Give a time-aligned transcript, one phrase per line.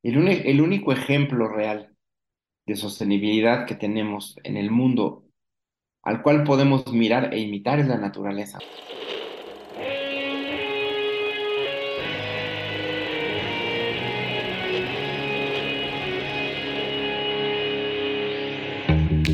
[0.00, 1.90] El, único ejemplo real
[2.66, 5.24] de sostenibilidad que tenemos en el mundo
[6.04, 8.60] al cual podemos mirar e imitar es la naturaleza.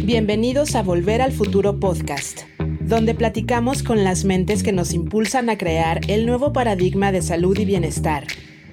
[0.07, 2.43] Bienvenidos a Volver al Futuro Podcast,
[2.81, 7.59] donde platicamos con las mentes que nos impulsan a crear el nuevo paradigma de salud
[7.59, 8.25] y bienestar,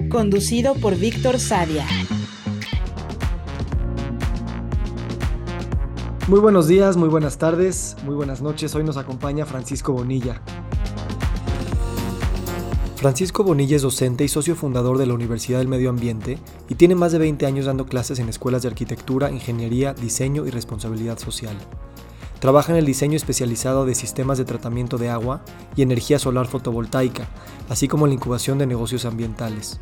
[0.10, 1.86] conducido por Víctor Sadia.
[6.28, 8.74] Muy buenos días, muy buenas tardes, muy buenas noches.
[8.76, 10.42] Hoy nos acompaña Francisco Bonilla.
[12.96, 16.38] Francisco Bonilla es docente y socio fundador de la Universidad del Medio Ambiente
[16.70, 20.52] y tiene más de 20 años dando clases en escuelas de arquitectura, ingeniería, diseño y
[20.52, 21.58] responsabilidad social.
[22.42, 25.44] Trabaja en el diseño especializado de sistemas de tratamiento de agua
[25.76, 27.28] y energía solar fotovoltaica,
[27.70, 29.80] así como la incubación de negocios ambientales.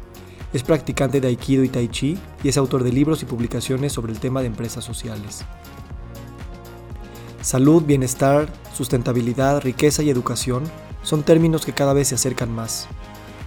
[0.52, 4.12] Es practicante de Aikido y Tai Chi y es autor de libros y publicaciones sobre
[4.12, 5.46] el tema de empresas sociales.
[7.42, 10.64] Salud, bienestar, sustentabilidad, riqueza y educación
[11.02, 12.90] son términos que cada vez se acercan más.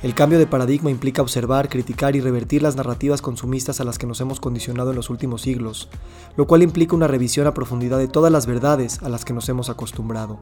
[0.03, 4.07] El cambio de paradigma implica observar, criticar y revertir las narrativas consumistas a las que
[4.09, 5.89] nos hemos condicionado en los últimos siglos,
[6.37, 9.49] lo cual implica una revisión a profundidad de todas las verdades a las que nos
[9.49, 10.41] hemos acostumbrado,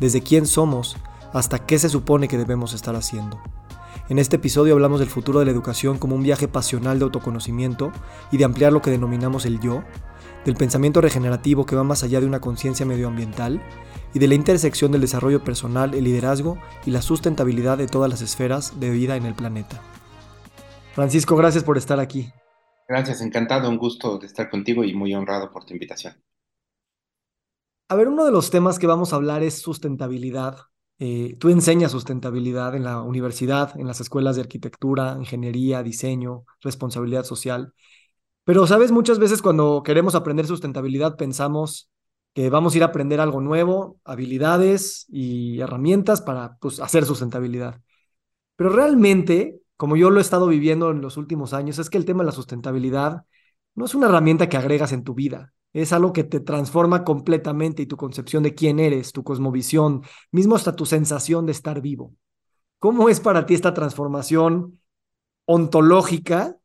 [0.00, 0.96] desde quién somos
[1.34, 3.38] hasta qué se supone que debemos estar haciendo.
[4.08, 7.92] En este episodio hablamos del futuro de la educación como un viaje pasional de autoconocimiento
[8.32, 9.82] y de ampliar lo que denominamos el yo,
[10.44, 13.62] del pensamiento regenerativo que va más allá de una conciencia medioambiental
[14.12, 18.22] y de la intersección del desarrollo personal, el liderazgo y la sustentabilidad de todas las
[18.22, 19.80] esferas de vida en el planeta.
[20.94, 22.30] Francisco, gracias por estar aquí.
[22.86, 26.14] Gracias, encantado, un gusto de estar contigo y muy honrado por tu invitación.
[27.88, 30.58] A ver, uno de los temas que vamos a hablar es sustentabilidad.
[30.98, 37.24] Eh, tú enseñas sustentabilidad en la universidad, en las escuelas de arquitectura, ingeniería, diseño, responsabilidad
[37.24, 37.74] social.
[38.44, 38.92] Pero, ¿sabes?
[38.92, 41.90] Muchas veces cuando queremos aprender sustentabilidad pensamos
[42.34, 47.80] que vamos a ir a aprender algo nuevo, habilidades y herramientas para pues, hacer sustentabilidad.
[48.56, 52.04] Pero realmente, como yo lo he estado viviendo en los últimos años, es que el
[52.04, 53.24] tema de la sustentabilidad
[53.74, 57.82] no es una herramienta que agregas en tu vida, es algo que te transforma completamente
[57.82, 62.14] y tu concepción de quién eres, tu cosmovisión, mismo hasta tu sensación de estar vivo.
[62.78, 64.80] ¿Cómo es para ti esta transformación
[65.46, 66.56] ontológica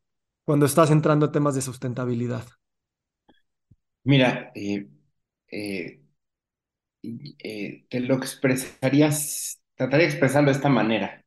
[0.49, 2.43] cuando estás entrando en temas de sustentabilidad?
[4.03, 4.89] Mira, eh,
[5.51, 6.01] eh,
[7.03, 11.23] eh, te lo expresarías, trataría de expresarlo de esta manera.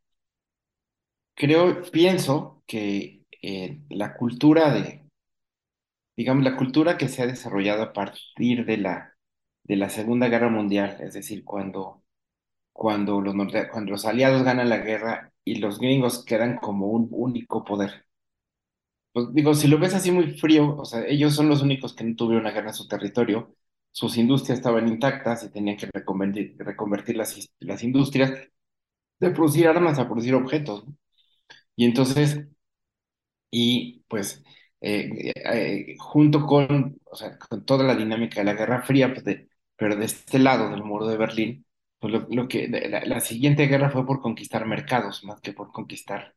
[1.37, 3.23] Creo, pienso que
[3.91, 5.07] la cultura de,
[6.17, 9.15] digamos, la cultura que se ha desarrollado a partir de la,
[9.63, 12.03] de la Segunda Guerra Mundial, es decir, cuando,
[12.73, 13.37] cuando los,
[13.71, 18.05] cuando los aliados ganan la guerra y los gringos quedan como un único poder.
[19.13, 22.05] Pues digo, si lo ves así muy frío, o sea, ellos son los únicos que
[22.05, 23.55] no tuvieron una guerra en su territorio,
[23.91, 28.33] sus industrias estaban intactas y tenían que reconvertir, las, industrias
[29.21, 30.85] de producir armas a producir objetos.
[31.77, 32.47] Y entonces,
[33.51, 34.43] y pues,
[34.81, 39.25] eh, eh, junto con, o sea, con toda la dinámica de la Guerra Fría, pues
[39.25, 41.67] de- pero de este lado del muro de Berlín,
[41.99, 42.69] pues lo, que,
[43.07, 46.35] la siguiente guerra fue por conquistar mercados más que por conquistar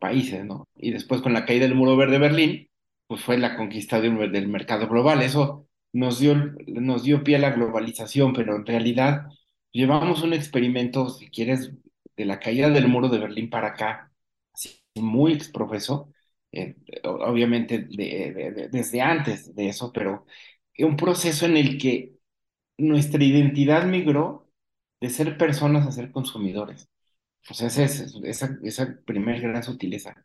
[0.00, 0.68] países, ¿no?
[0.76, 2.68] Y después con la caída del muro verde de Berlín,
[3.06, 5.22] pues fue la conquista de un- del mercado global.
[5.22, 6.34] Eso nos dio,
[6.66, 9.26] nos dio pie a la globalización, pero en realidad
[9.72, 11.72] llevamos un experimento, si quieres,
[12.16, 14.12] de la caída del muro de Berlín para acá,
[14.54, 16.12] así muy exprofeso,
[16.52, 20.26] eh, obviamente de- de- de- desde antes de eso, pero
[20.78, 22.14] un proceso en el que
[22.78, 24.50] nuestra identidad migró
[25.00, 26.88] de ser personas a ser consumidores.
[27.50, 30.24] Sea, esa es esa, esa primer gran sutileza.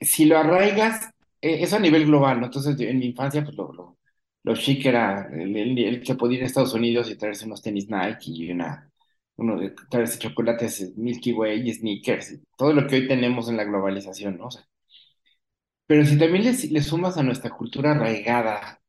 [0.00, 1.06] Si lo arraigas,
[1.40, 2.46] eh, eso a nivel global, ¿no?
[2.46, 3.98] Entonces, en mi infancia, pues lo, lo,
[4.42, 7.62] lo chic era el, el, el que podía ir a Estados Unidos y traerse unos
[7.62, 8.90] tenis Nike y una,
[9.36, 13.56] uno de traerse chocolates Milky Way y sneakers, y todo lo que hoy tenemos en
[13.56, 14.46] la globalización, ¿no?
[14.46, 14.66] O sea,
[15.86, 18.80] pero si también le sumas a nuestra cultura arraigada,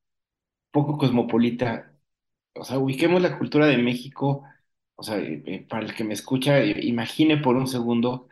[0.71, 1.95] poco cosmopolita,
[2.55, 4.43] o sea, ubiquemos la cultura de México,
[5.03, 5.17] o sea,
[5.69, 8.27] para el que me escucha, eh, imagine por un segundo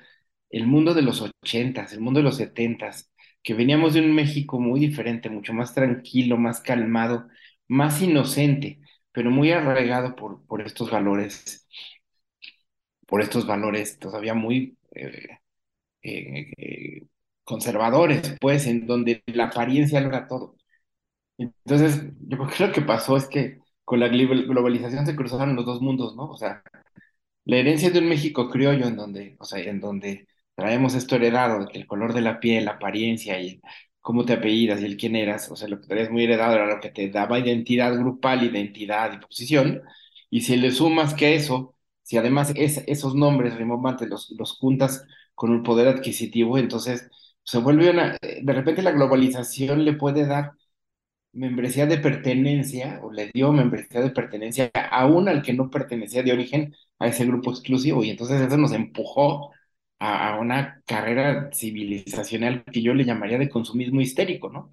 [0.51, 3.11] el mundo de los ochentas, el mundo de los setentas,
[3.43, 7.27] que veníamos de un México muy diferente, mucho más tranquilo, más calmado,
[7.67, 8.81] más inocente,
[9.11, 11.67] pero muy arraigado por, por estos valores,
[13.07, 15.39] por estos valores todavía muy eh,
[16.03, 17.07] eh,
[17.45, 20.57] conservadores, pues, en donde la apariencia lo era todo.
[21.39, 23.60] Entonces, yo creo que lo que pasó es que
[23.91, 26.29] con la glo- globalización se cruzaron los dos mundos, ¿no?
[26.31, 26.63] O sea,
[27.45, 31.67] la herencia de un México criollo en donde, o sea, en donde traemos esto heredado,
[31.73, 33.61] el color de la piel, la apariencia y
[34.01, 36.67] cómo te apellidas y el quién eras, o sea, lo que traías muy heredado era
[36.67, 39.81] lo que te daba identidad grupal, identidad y posición,
[40.29, 45.05] y si le sumas que eso, si además es, esos nombres rimbombantes los, los juntas
[45.35, 47.09] con un poder adquisitivo, entonces
[47.43, 50.53] se vuelve una, de repente la globalización le puede dar
[51.33, 56.33] membresía de pertenencia, o le dio membresía de pertenencia aún al que no pertenecía de
[56.33, 59.51] origen a ese grupo exclusivo, y entonces eso nos empujó
[59.99, 64.71] a, a una carrera civilizacional que yo le llamaría de consumismo histérico, ¿no?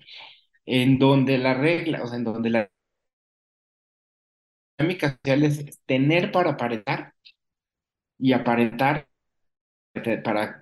[0.67, 2.71] En donde la regla, o sea, en donde la
[4.79, 7.15] dinámica social es tener para aparentar
[8.19, 9.09] y aparentar
[10.25, 10.61] para,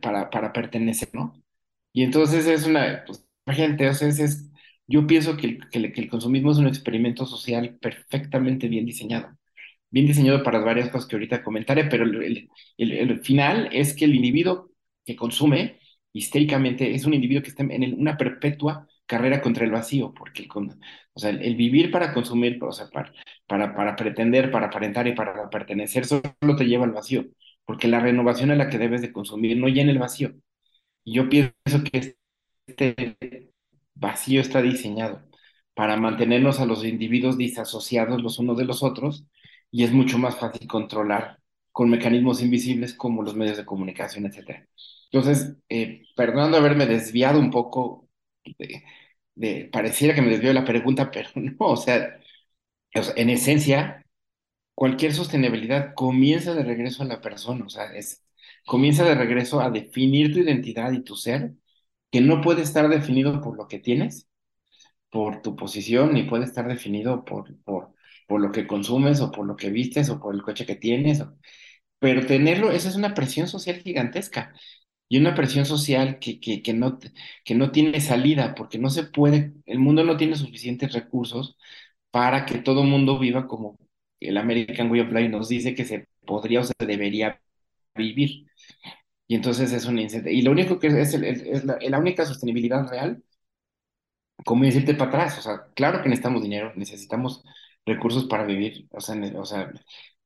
[0.00, 1.34] para, para, pertenecer, ¿no?
[1.92, 4.50] Y entonces es una, pues, gente, o sea, es-
[4.86, 9.36] yo pienso que el, consumismo es un experimento social perfectamente bien diseñado
[9.90, 14.14] bien diseñado para las varias cosas que ahorita comentaré, pero el, final es que el
[14.16, 14.70] individuo
[15.04, 15.78] que consume
[16.12, 20.48] histéricamente es un individuo que está en el- una perpetua carrera contra el vacío, porque
[21.22, 26.22] el, vivir para consumir, o sea, para, para, pretender, para aparentar y para pertenecer, solo
[26.56, 27.26] te lleva al vacío,
[27.64, 30.34] porque la renovación es la que debes de consumir, no llena el vacío.
[31.04, 31.54] Y yo pienso
[31.92, 32.16] que
[32.66, 33.18] este
[33.94, 35.22] vacío está diseñado
[35.74, 39.26] para mantenernos a los individuos disasociados los unos de los otros
[39.70, 41.40] y es mucho más fácil controlar
[41.72, 44.68] con mecanismos invisibles como los medios de comunicación, etcétera.
[45.10, 48.08] Entonces, eh, perdonando haberme desviado un poco
[49.72, 52.18] pareciera que me desvió de la pregunta, pero no, o sea,
[53.16, 54.04] en esencia,
[54.74, 57.90] cualquier sostenibilidad comienza de regreso a la persona, o sea,
[58.66, 61.54] comienza de regreso a definir tu identidad y tu ser,
[62.14, 64.28] que no puede estar definido por lo que tienes,
[65.10, 67.94] por tu posición, ni puede estar definido por, por,
[68.28, 71.20] por lo que consumes o por lo que vistes o por el coche que tienes.
[71.20, 71.36] o-
[71.98, 74.54] pero tenerlo, esa es una presión social gigantesca
[75.08, 76.98] y una presión social que, que, que no,
[77.44, 81.56] que no tiene salida porque no se puede, el mundo no tiene suficientes recursos
[82.10, 83.78] para que todo mundo viva como
[84.20, 87.40] el American Way of Life nos dice que se podría o se debería
[87.96, 88.46] vivir.
[89.26, 90.32] Y entonces es un incendio.
[90.32, 93.22] Y lo único que es, el- es la, la única sostenibilidad real
[94.44, 95.38] ¿cómo decirte para atrás?
[95.38, 97.44] O sea, claro que necesitamos dinero, necesitamos
[97.86, 99.70] recursos para vivir, o sea, ne- o sea,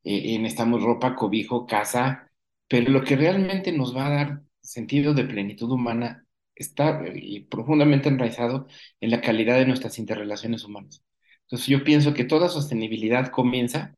[0.04, 2.30] eh, necesitamos ropa, cobijo, casa,
[2.68, 6.24] pero lo que realmente nos va a dar sentido de plenitud humana
[6.54, 8.66] está eh, y profundamente enraizado
[9.00, 11.02] en la calidad de nuestras interrelaciones humanas.
[11.42, 13.94] Entonces, yo pienso que toda sostenibilidad comienza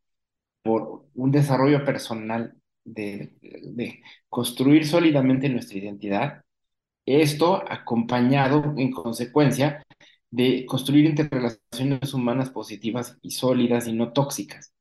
[0.63, 6.43] por un desarrollo personal de, construir sólidamente nuestra identidad
[7.07, 9.83] esto acompañado, en consecuencia,
[10.31, 14.73] de construir interrelaciones humanas positivas y sólidas y no tóxicas.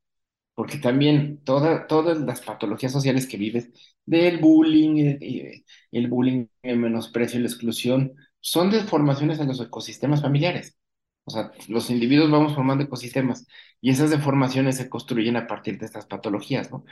[0.56, 3.70] Porque también toda- todas las patologías sociales que vives,
[4.06, 10.22] del bullying, eh, eh, el bullying, el menosprecio la exclusión, son deformaciones en los ecosistemas
[10.22, 10.78] familiares.
[11.26, 13.46] O sea, los individuos vamos formando ecosistemas
[13.82, 16.86] y esas deformaciones se construyen a partir de estas patologías, ¿no?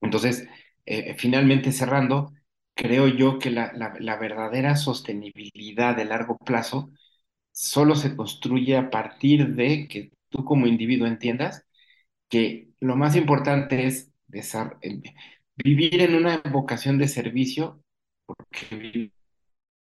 [0.00, 0.46] Entonces,
[0.86, 2.32] eh, finalmente cerrando,
[2.74, 6.90] creo yo que la, la- la verdadera sostenibilidad de largo plazo
[7.52, 11.64] solo se construye a partir de que tú como individuo entiendas
[12.30, 14.12] que lo más importante es
[14.82, 15.02] eh,
[15.56, 17.82] vivir en una vocación de servicio,
[18.26, 19.12] porque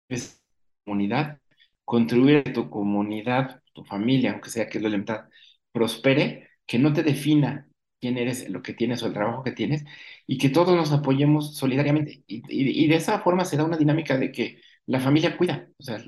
[0.09, 0.41] es
[0.85, 1.39] comunidad,
[1.85, 5.29] contribuir a tu comunidad, tu familia, aunque sea que es lo elemental,
[5.73, 7.68] prospere, que no te defina
[7.99, 9.85] quién eres, lo que tienes o el trabajo que tienes,
[10.27, 12.23] y que todos nos apoyemos solidariamente.
[12.27, 15.69] Y, de esa forma se da una dinámica de que la familia cuida.
[15.77, 15.99] O sea,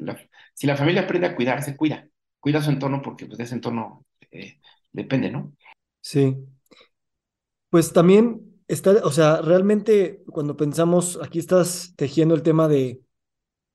[0.53, 2.07] si la familia aprende a cuidarse, cuida.
[2.39, 4.59] Cuida su entorno porque pues, de ese entorno eh,
[4.91, 5.53] depende, ¿no?
[6.01, 6.35] Sí,
[7.69, 13.01] pues también está, o sea, realmente cuando pensamos, aquí estás tejiendo el tema de,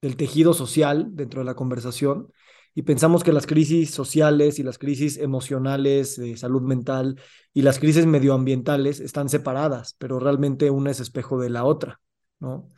[0.03, 2.31] del tejido social dentro de la conversación
[2.79, 7.19] y pensamos que las crisis sociales y las crisis emocionales de salud mental
[7.55, 12.03] y las crisis medioambientales están separadas, pero realmente una es espejo de la otra,
[12.39, 12.69] ¿no?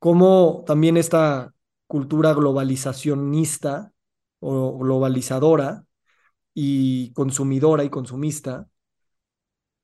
[0.00, 1.54] Como también esta
[1.86, 3.92] cultura globalizacionista
[4.40, 5.84] o globalizadora
[6.52, 8.68] y consumidora y consumista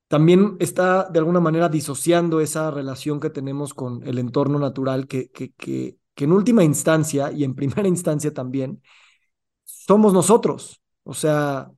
[0.08, 5.30] también está de alguna manera disociando esa relación que tenemos con el entorno natural, que,
[5.30, 8.82] que, que, que en última instancia y en primera instancia también
[9.86, 10.80] somos nosotros.
[11.04, 11.70] O sea,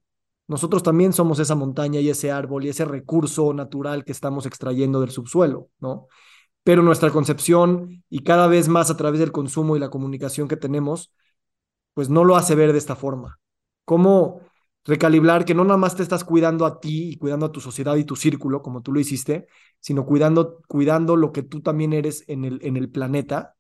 [0.46, 5.00] nosotros también somos esa montaña y ese árbol y ese recurso natural que estamos extrayendo
[5.00, 6.08] del subsuelo, ¿no?
[6.62, 10.56] Pero nuestra concepción y cada vez más a través del consumo y la comunicación que
[10.56, 11.12] tenemos,
[11.94, 13.38] pues no lo hace ver de esta forma.
[13.84, 14.40] ¿Cómo,
[14.84, 17.96] recalibrar que no nada más te estás cuidando a ti y cuidando a tu sociedad
[17.96, 19.46] y tu círculo, como tú lo hiciste,
[19.80, 23.56] sino cuidando, cuidando lo que tú también eres en el, en el planeta.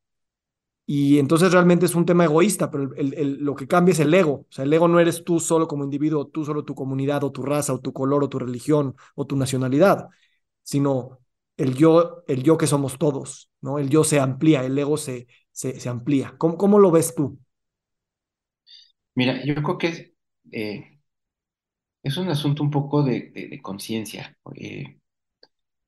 [0.86, 4.46] Y entonces realmente es un tema egoísta, pero lo que cambia es el ego.
[4.48, 7.32] O sea, el ego no eres tú solo como individuo, tú solo tu comunidad o
[7.32, 10.08] tu raza o tu color o tu religión o tu nacionalidad,
[10.62, 11.20] sino
[11.56, 13.78] el yo, el yo que somos todos, ¿no?
[13.78, 16.34] El yo se amplía, el ego se, se, amplía.
[16.36, 17.38] ¿Cómo, ¿Cómo, lo ves tú?
[19.14, 20.12] Mira, yo creo que es,
[20.52, 21.00] eh,
[22.18, 24.36] un asunto un poco de, de, conciencia.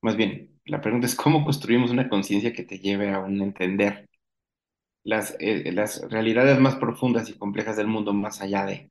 [0.01, 4.09] Más bien, la pregunta es cómo construimos una conciencia que te lleve a un entender
[5.07, 8.91] las, eh, las realidades más profundas y complejas del mundo más allá de,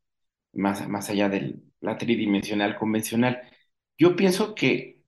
[0.54, 3.42] más, más allá de la tridimensional convencional.
[3.98, 5.02] Yo pienso que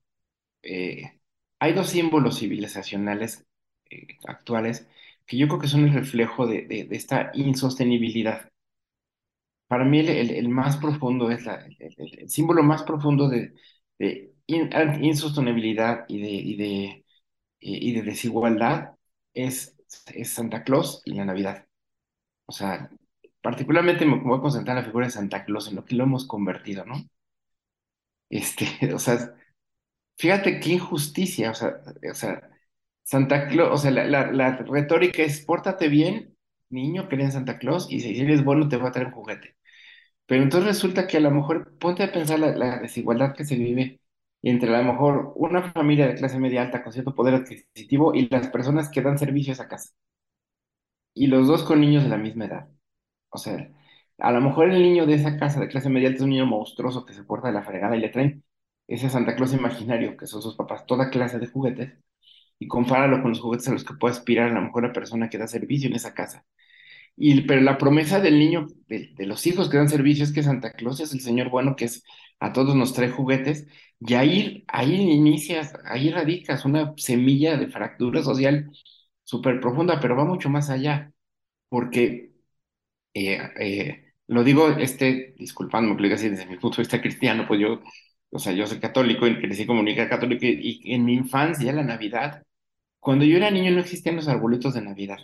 [0.62, 1.20] eh,
[1.60, 3.46] hay dos símbolos civilizacionales
[3.90, 4.88] eh, actuales
[5.26, 8.50] que yo creo que son el reflejo de, de, esta insostenibilidad.
[9.66, 13.54] Para mí el, el, más profundo es el, símbolo más profundo de,
[13.98, 14.70] de in,
[15.02, 17.04] insostenibilidad y de, y de,
[17.60, 18.92] y de desigualdad
[19.34, 19.77] es,
[20.14, 21.66] es Santa Claus y la Navidad.
[22.46, 22.90] O sea,
[23.42, 26.04] particularmente me voy a concentrar en la figura de Santa Claus, en lo que lo
[26.04, 26.96] hemos convertido, ¿no?
[28.30, 29.34] Este, o sea,
[30.18, 31.80] fíjate qué injusticia, o sea,
[32.10, 32.50] o sea
[33.04, 36.36] Santa Claus, o sea, la, la, la retórica es, pórtate bien,
[36.70, 39.56] niño, cree en Santa Claus, y si eres bueno te va a traer un juguete.
[40.26, 43.56] Pero entonces resulta que a lo mejor, ponte a pensar la, la desigualdad que se
[43.56, 44.00] vive
[44.42, 48.28] entre a lo mejor una familia de clase media alta con cierto poder adquisitivo y
[48.28, 49.90] las personas que dan servicio a esa casa.
[51.14, 52.68] Y los dos con niños de la misma edad.
[53.30, 53.70] O sea,
[54.18, 56.46] a lo mejor el niño de esa casa de clase media alta es un niño
[56.46, 58.44] monstruoso que se porta de la fregada y le traen
[58.86, 61.92] ese Santa Claus imaginario, que son sus papás, toda clase de juguetes,
[62.58, 65.28] y compáralo con los juguetes a los que puede aspirar a lo mejor la persona
[65.28, 66.44] que da servicio en esa casa.
[67.16, 70.42] Y, pero la promesa del niño, de, de, los hijos que dan servicio, es que
[70.42, 72.04] Santa Claus es el señor bueno que es
[72.40, 73.66] a todos nos trae juguetes,
[74.00, 78.70] y ahí, ahí inicias, ahí radicas una semilla de fractura social
[79.24, 81.12] súper profunda, pero va mucho más allá,
[81.68, 82.32] porque
[83.14, 87.00] eh, eh, lo digo, este, disculpándome que lo diga así desde mi punto de vista
[87.00, 87.82] cristiano, pues yo,
[88.30, 91.72] o sea, yo soy católico y crecí como única católica, y, y en mi infancia,
[91.72, 92.42] la Navidad,
[93.00, 95.18] cuando yo era niño no existían los arbolitos de Navidad.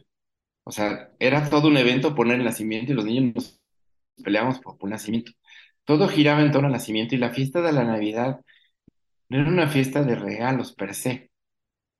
[0.64, 3.34] O sea, era todo un evento poner el nacimiento y los niños
[4.16, 5.32] nos peleábamos por un nacimiento.
[5.84, 8.40] Todo giraba en torno al nacimiento y la fiesta de la Navidad
[9.28, 11.30] no era una fiesta de regalos per se.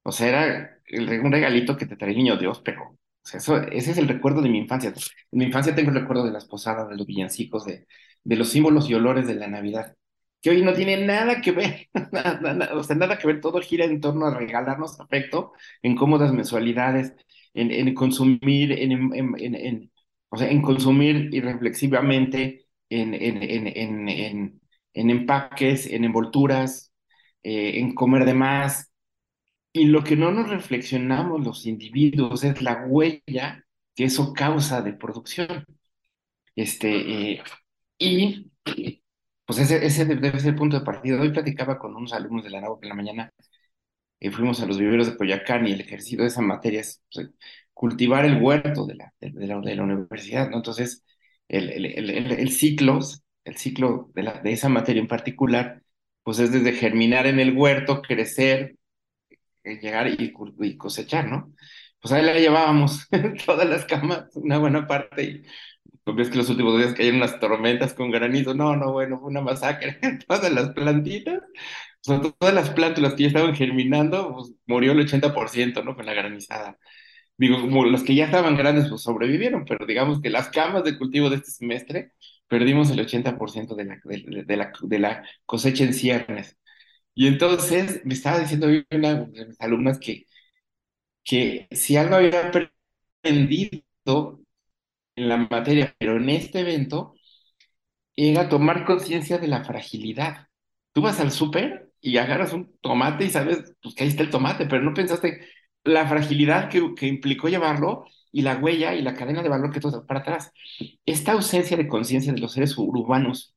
[0.02, 0.80] O sea, era
[1.22, 2.98] un regalito que te trae el niño Dios, pero o
[3.28, 4.90] sea, eso, ese es el recuerdo de mi infancia.
[5.32, 7.86] En mi infancia tengo el recuerdo de las posadas, de los villancicos, de,
[8.24, 9.96] de los símbolos y olores de la Navidad,
[10.42, 11.88] que hoy no tiene nada que ver,
[12.74, 17.14] o sea, nada que ver, todo gira en torno a regalarnos afecto en cómodas mensualidades,
[17.54, 19.92] en, en consumir, en, en, en,
[20.30, 22.63] o sea, en consumir irreflexivamente,
[23.00, 24.60] en, en, en,
[24.94, 26.92] en, empaques, en envolturas,
[27.42, 28.92] eh, en comer de más.
[29.72, 34.92] Y lo que no nos reflexionamos los individuos es la huella que eso causa de
[34.94, 35.66] producción.
[36.56, 37.42] Este, eh,
[37.98, 38.52] y
[39.46, 41.20] pues ese, ese debe ser el punto de partida.
[41.20, 43.32] Hoy platicaba con unos alumnos de la NAUC en la mañana,
[44.20, 47.30] y fuimos a los viveros de Coyacán y el ejercicio de esa materia es pues,
[47.74, 50.56] cultivar el huerto de la, de, de la, de la universidad, ¿no?
[50.58, 51.04] Entonces,
[51.48, 53.00] el, el, el, el, ciclo,
[53.44, 55.82] el ciclo de, la, de esa materia en particular,
[56.22, 58.76] pues es desde germinar en el huerto, crecer,
[59.64, 61.52] llegar y, y cosechar, ¿no?
[62.00, 63.08] Pues ahí la llevábamos
[63.46, 65.42] todas las camas, una buena parte, y
[66.12, 69.40] ves que los últimos días cayeron unas tormentas con granizo, no, no, bueno, fue una
[69.40, 69.98] masacre,
[70.28, 71.42] todas las plantitas, o
[72.02, 75.96] sea, todas las plántulas que ya estaban germinando, pues murió el 80%, ¿no?
[75.96, 76.78] Con la granizada.
[77.36, 80.96] Digo, como los que ya estaban grandes, pues sobrevivieron, pero digamos que las camas de
[80.98, 82.12] cultivo de este semestre,
[82.48, 86.56] perdimos el 80% de la, de, de, la, de la cosecha en ciernes.
[87.14, 90.26] Y entonces me estaba diciendo una de mis alumnas que,
[91.24, 94.40] que si algo había aprendido
[95.16, 97.14] en la materia, pero en este evento,
[98.16, 100.48] era tomar conciencia de la fragilidad.
[100.92, 104.30] Tú vas al súper y agarras un tomate y sabes pues, que ahí está el
[104.30, 105.40] tomate, pero no pensaste
[105.84, 110.06] la fragilidad que, implicó llevarlo y la huella y la cadena de valor que todo
[110.06, 110.52] para atrás.
[111.06, 113.54] Esta ausencia de conciencia de los seres urbanos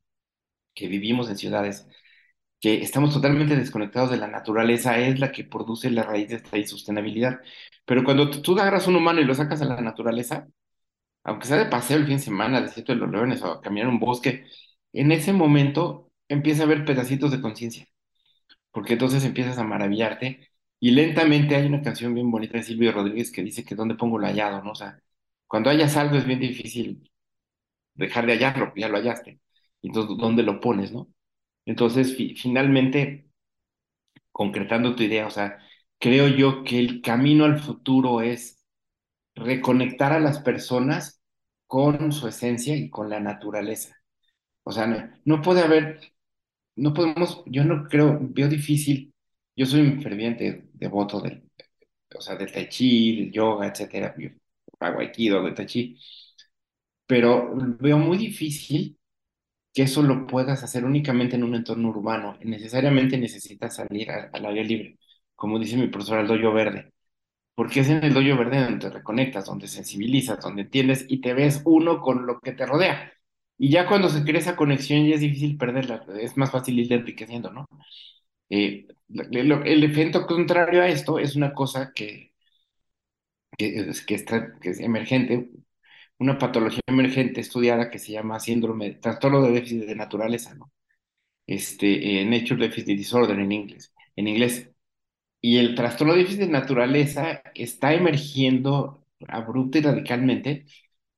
[0.74, 1.88] que vivimos en ciudades,
[2.60, 6.58] que estamos totalmente desconectados de la naturaleza, es la que produce la raíz de esta
[6.58, 7.40] insostenibilidad.
[7.84, 10.48] Pero cuando tú agarras un humano y lo sacas a la naturaleza,
[11.24, 13.88] aunque sea de paseo el fin de semana, de de los leones o a caminar
[13.88, 14.46] un bosque,
[14.92, 17.86] en ese momento empieza a haber pedacitos de conciencia,
[18.72, 20.47] porque entonces empiezas a maravillarte
[20.80, 24.18] y lentamente hay una canción bien bonita de Silvio Rodríguez que dice que dónde pongo
[24.18, 24.72] lo hallado, ¿no?
[24.72, 25.00] O sea,
[25.46, 27.10] cuando hayas algo es bien difícil
[27.94, 29.40] dejar de hallarlo, ya lo hallaste.
[29.82, 31.08] Entonces, ¿dónde lo pones, no?
[31.66, 33.28] Entonces, fi- finalmente,
[34.32, 35.58] concretando tu idea, o sea,
[35.98, 38.62] creo yo que el camino al futuro es
[39.34, 41.22] reconectar a las personas
[41.66, 43.96] con su esencia y con la naturaleza.
[44.64, 46.00] O sea, no, no puede haber,
[46.76, 49.14] no podemos, yo no creo, veo difícil,
[49.58, 51.44] yo soy un ferviente devoto del,
[52.16, 54.14] o sea, del tai chi, del yoga, etcétera,
[54.80, 55.98] hago aikido, de tai chi,
[57.06, 57.50] pero
[57.80, 58.98] veo muy difícil
[59.74, 62.38] que eso lo puedas hacer únicamente en un entorno urbano.
[62.44, 64.98] Necesariamente necesitas salir al aire libre,
[65.36, 66.92] como dice mi profesor el doyo verde,
[67.54, 71.34] porque es en el doyo verde donde te reconectas, donde sensibilizas, donde entiendes y te
[71.34, 73.12] ves uno con lo que te rodea.
[73.58, 76.92] Y ya cuando se crea esa conexión ya es difícil perderla, es más fácil ir
[76.92, 77.68] enriqueciendo, ¿no?
[78.50, 82.32] Eh, el efecto contrario a esto es una cosa que,
[83.56, 85.50] que, que, está- que es emergente,
[86.18, 90.72] una patología emergente estudiada que se llama síndrome, trastorno de déficit de naturaleza, ¿no?
[91.46, 94.70] Este, eh, Nature Deficit Disorder en inglés, en inglés.
[95.42, 100.66] Y el trastorno de déficit de naturaleza está emergiendo abrupta y radicalmente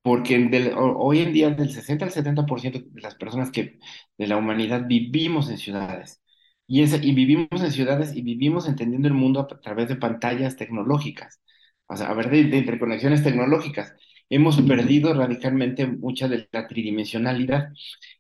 [0.03, 3.79] porque del- ho- hoy en día del 60 al 70% de las personas que
[4.19, 6.23] de la humanidad vivimos en ciudades.
[6.71, 10.57] Y, es- y vivimos en ciudades y vivimos entendiendo el mundo a, través de pantallas
[10.57, 11.41] tecnológicas,
[11.87, 13.95] o sea, a ver, de, de interconexiones tecnológicas.
[14.31, 17.71] Hemos perdido radicalmente mucha de la tridimensionalidad.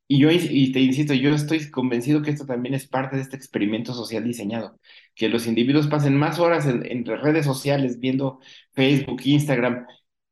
[0.08, 3.36] Y yo, y te insisto, yo estoy convencido que esto también es parte de este
[3.36, 4.80] experimento social diseñado,
[5.14, 8.40] que los individuos pasen más horas en, en redes sociales viendo
[8.74, 9.86] Facebook, Instagram,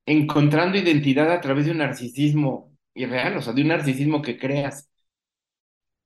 [0.06, 4.87] encontrando identidad a través de un narcisismo irreal, o sea, de un narcisismo que creas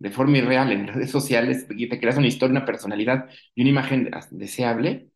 [0.03, 3.71] de forma irreal en redes sociales y te creas una historia, una personalidad y una
[3.71, 5.11] imagen deseable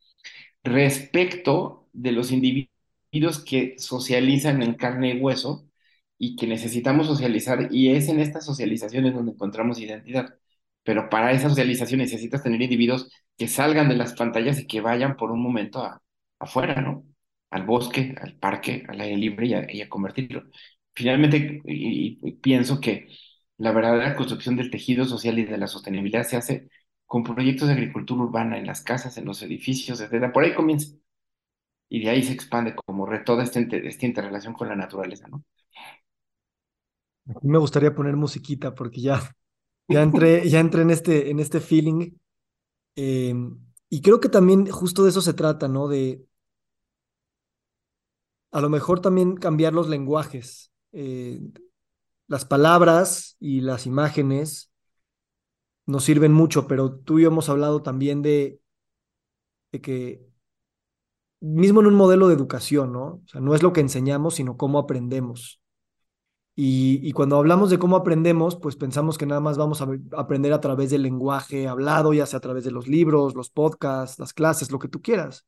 [0.63, 5.69] respecto de los individuos que socializan en carne y hueso
[6.17, 10.35] y que necesitamos socializar y es en estas socializaciones donde encontramos identidad.
[10.83, 15.17] Pero para esa socialización necesitas tener individuos que salgan de las pantallas y que vayan
[15.17, 16.01] por un momento a,
[16.39, 17.05] afuera, ¿no?
[17.51, 20.43] Al bosque, al parque, al aire libre y a, y a convertirlo.
[20.95, 23.07] Finalmente, y, y pienso que
[23.57, 26.69] la verdadera construcción del tejido social y de la sostenibilidad se hace
[27.05, 30.33] con proyectos de agricultura urbana en las casas, en los edificios, etcétera.
[30.33, 30.95] Por ahí comienza.
[31.89, 35.43] Y de ahí se expande como toda esta, esta interrelación con la naturaleza, ¿no?
[37.29, 39.21] Aquí me gustaría poner musiquita porque ya,
[39.89, 42.11] ya entré, ya entré en este, en este feeling.
[42.95, 43.35] eh,
[43.89, 45.87] y creo que también justo de eso se trata, ¿no?
[45.89, 46.25] De
[48.51, 50.71] a lo mejor también cambiar los lenguajes.
[50.93, 51.39] eh,
[52.27, 54.71] las palabras y las imágenes
[55.85, 58.59] nos sirven mucho, pero tú y yo hemos hablado también de,
[59.71, 60.27] de que
[61.39, 63.21] mismo en un modelo de educación, ¿no?
[63.39, 65.61] No es lo que enseñamos, sino cómo aprendemos.
[66.55, 69.87] Y, y cuando hablamos de cómo aprendemos, pues pensamos que nada más vamos a
[70.17, 74.17] aprender a través del lenguaje hablado, ya sea a través de los libros, los podcasts,
[74.19, 75.45] las clases, lo que tú quieras.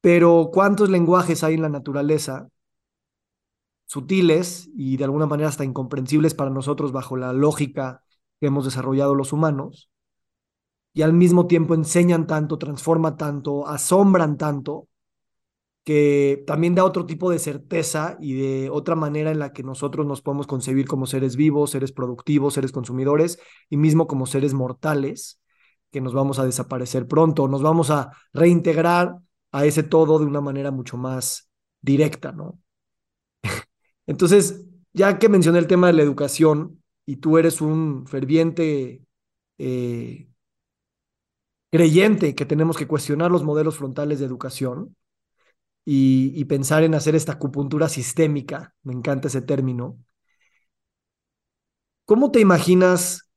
[0.00, 2.48] Pero ¿cuántos lenguajes hay en la naturaleza
[3.92, 8.02] sutiles y de alguna manera hasta incomprensibles para nosotros bajo la lógica
[8.40, 9.90] que hemos desarrollado los humanos?
[10.94, 14.88] Y al mismo tiempo enseñan tanto, transforman tanto, asombran tanto
[15.84, 20.06] que también da otro tipo de certeza y de otra manera en la que nosotros
[20.06, 25.40] nos podemos concebir como seres vivos, seres productivos, seres consumidores y mismo como seres mortales,
[25.90, 29.16] que nos vamos a desaparecer pronto, nos vamos a reintegrar
[29.50, 31.50] a ese todo de una manera mucho más
[31.82, 32.61] directa, ¿no?
[34.12, 39.02] Entonces, ya que mencioné el tema de la educación y tú eres un ferviente
[39.56, 40.28] eh,
[41.70, 44.94] creyente que tenemos que cuestionar los modelos frontales de educación,
[45.84, 49.98] y, y pensar en hacer esta acupuntura sistémica, me encanta ese término.
[52.04, 53.30] ¿Cómo te imaginas,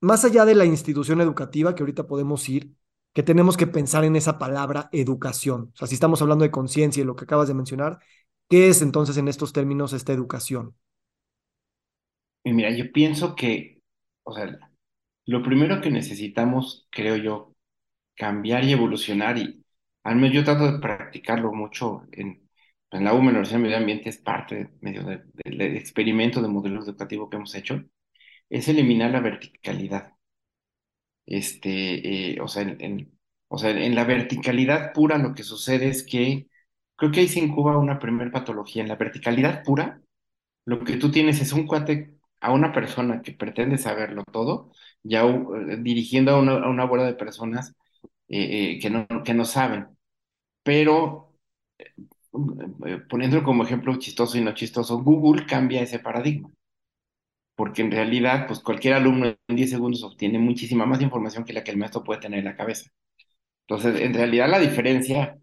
[0.00, 2.74] más allá de la institución educativa, que ahorita podemos ir,
[3.14, 5.70] que tenemos que pensar en esa palabra educación?
[5.72, 7.98] O sea, si estamos hablando de conciencia y lo que acabas de mencionar,
[8.50, 10.76] ¿qué es entonces en estos términos esta educación?
[12.44, 13.82] Y mira, yo pienso que,
[14.24, 14.58] o sea,
[15.26, 17.54] lo primero que necesitamos, creo yo,
[18.16, 19.64] cambiar y evolucionar, y
[20.04, 22.48] al menos yo trato de practicarlo mucho en,
[22.92, 26.82] la en la Universidad de Medio Ambiente, es parte medio de- del experimento de modelo
[26.84, 27.84] educativo que hemos hecho,
[28.50, 30.14] es eliminar la verticalidad.
[31.26, 36.02] Este, eh, o sea, en- o sea, en la verticalidad pura lo que sucede es
[36.04, 36.48] que
[37.00, 38.82] creo que ahí se incuba una primer patología.
[38.82, 40.02] En la verticalidad pura,
[40.66, 44.72] lo que tú tienes es un cuate a una persona que pretende saberlo todo,
[45.04, 47.74] ya eh, dirigiendo a una, a una bola de personas
[48.28, 49.88] eh, eh, que no, que no saben.
[50.64, 51.34] Pero,
[52.86, 56.50] eh, poniéndolo como ejemplo chistoso y no chistoso, Google cambia ese paradigma.
[57.54, 61.62] porque en realidad, pues cualquier alumno en 10 segundos obtiene muchísima más información que la
[61.64, 62.90] que el maestro puede tener en la cabeza.
[63.68, 65.38] Entonces, en realidad la diferencia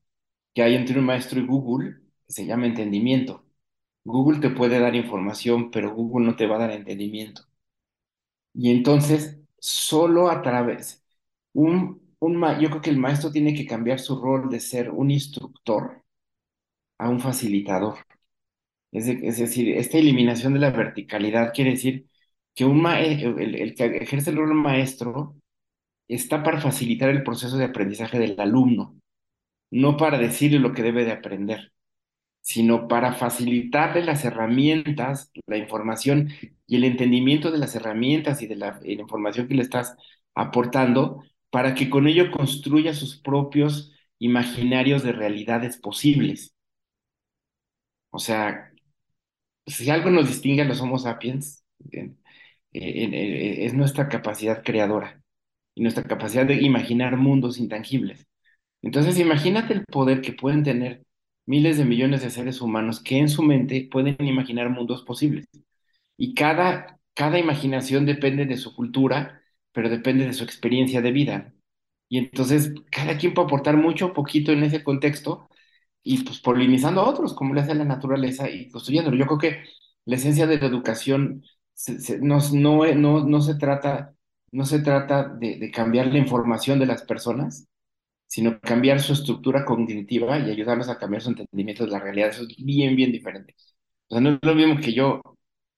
[0.58, 3.46] que hay entre un maestro y Google se llama entendimiento.
[4.06, 7.44] Google te puede dar información, pero Google no te va a dar entendimiento.
[8.54, 11.06] Y entonces, solo a través,
[11.54, 15.12] un, un, yo creo que el maestro tiene que cambiar su rol de ser un
[15.12, 16.04] instructor
[16.98, 18.00] a un facilitador.
[18.92, 19.06] Es,
[19.38, 22.10] decir, esta eliminación de la verticalidad quiere decir
[22.56, 25.36] que un el, el, que ejerce el rol maestro
[26.08, 28.98] está para facilitar el proceso de aprendizaje del alumno,
[29.72, 31.72] no para decirle lo que debe de aprender,
[32.42, 36.30] sino para facilitarle las herramientas, la información
[36.66, 39.96] y el entendimiento de las herramientas y de la, información que le estás
[40.36, 46.54] aportando para que con ello construya sus propios imaginarios de realidades posibles.
[48.12, 48.72] O sea,
[49.66, 51.64] si algo nos distingue a los Homo sapiens,
[52.72, 55.22] es nuestra capacidad creadora
[55.76, 58.28] y nuestra capacidad de imaginar mundos intangibles.
[58.82, 61.04] Entonces, imagínate el poder que pueden tener
[61.46, 65.48] miles de millones de seres humanos que en su mente pueden imaginar mundos posibles.
[66.18, 71.54] Y cada, cada imaginación depende de su cultura, pero depende de su experiencia de vida.
[72.10, 75.50] Y entonces, cada quien puede aportar mucho o poquito en ese contexto
[76.04, 79.18] y pues polinizando a otros, como le hace la naturaleza y construyéndolo.
[79.18, 79.64] Yo creo que
[80.06, 81.44] la esencia de la educación
[82.22, 84.16] no, no, no, se trata,
[84.52, 87.68] no se trata de, de, cambiar la información de las personas,
[88.28, 92.30] sino cambiar su estructura cognitiva y ayudarlos a cambiar su entendimiento de la realidad.
[92.30, 93.56] Eso es bien, bien diferente.
[94.10, 95.22] O sea, no es lo mismo que yo,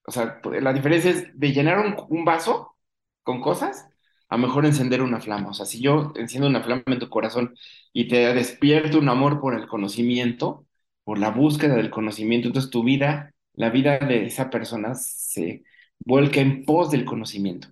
[0.06, 2.76] o sea, la diferencia es de llenar un, un vaso
[3.22, 3.88] con cosas
[4.28, 5.50] a mejor encender una flama.
[5.50, 7.54] O sea, si yo enciendo una flama en tu corazón
[7.92, 10.66] y te despierto un amor por el conocimiento,
[11.04, 15.64] por la búsqueda del conocimiento, entonces tu vida, la vida de esa persona se
[15.98, 17.68] vuelca en pos del conocimiento.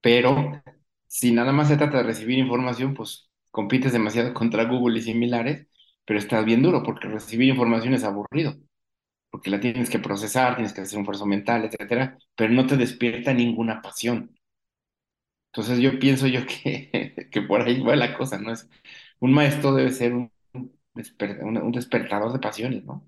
[0.00, 0.62] Pero
[1.06, 5.66] si nada más se trata de recibir información, pues compites demasiado contra Google y similares,
[6.04, 8.56] pero estás bien duro porque recibir información es aburrido,
[9.30, 12.76] porque la tienes que procesar, tienes que hacer un esfuerzo mental, etcétera, pero no te
[12.76, 14.38] despierta ninguna pasión.
[15.52, 18.52] Entonces yo pienso yo que, que por ahí va la cosa, ¿no?
[18.52, 18.68] Es,
[19.20, 20.30] un maestro debe ser un,
[20.94, 23.06] un despertador de pasiones, ¿no?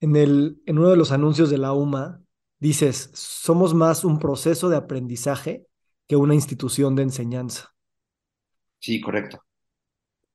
[0.00, 2.22] En, el, en uno de los anuncios de la UMA
[2.58, 5.66] dices, somos más un proceso de aprendizaje
[6.06, 7.74] que una institución de enseñanza.
[8.78, 9.45] Sí, correcto.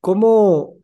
[0.01, 0.81] ¿Cómo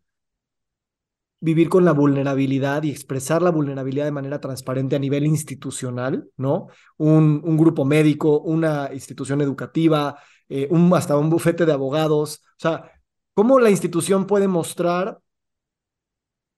[1.39, 6.67] vivir con la vulnerabilidad y expresar la vulnerabilidad de manera transparente a nivel institucional, ¿no?
[6.97, 10.17] Un, grupo médico, una institución educativa,
[10.49, 12.41] eh, hasta un bufete de abogados.
[12.43, 12.91] O sea,
[13.33, 15.19] ¿cómo la institución puede mostrar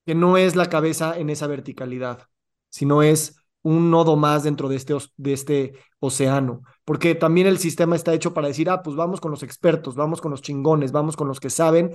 [0.05, 2.27] que no es la cabeza en esa verticalidad,
[2.69, 6.61] sino es un nodo más dentro de este, de este océano?
[6.85, 10.21] Porque también el sistema está hecho para decir, ah, pues vamos con los expertos, vamos
[10.21, 11.91] con los chingones, vamos con los que saben,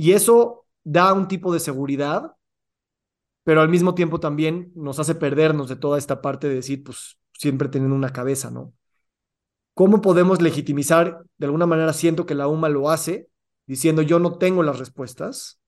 [0.00, 2.34] y eso da un tipo de seguridad,
[3.44, 7.18] pero al mismo tiempo también nos hace perdernos de toda esta parte de decir, pues
[7.34, 8.72] siempre teniendo una cabeza, ¿no?
[9.74, 11.22] ¿Cómo podemos legitimizar?
[11.36, 13.28] De alguna manera siento que la UMA lo hace,
[13.66, 15.60] diciendo yo no tengo las respuestas,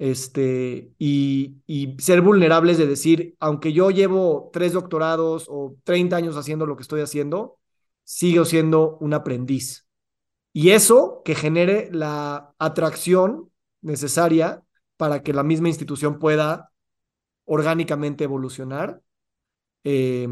[0.00, 6.36] este, y, y, ser vulnerables de decir, aunque yo llevo tres doctorados o 30 años
[6.36, 7.60] haciendo lo que estoy haciendo,
[8.02, 9.86] sigo siendo un aprendiz.
[10.52, 14.62] Y eso que genere la atracción necesaria
[14.96, 16.70] para que la misma institución pueda
[17.44, 19.00] orgánicamente evolucionar.
[19.84, 20.28] Eh,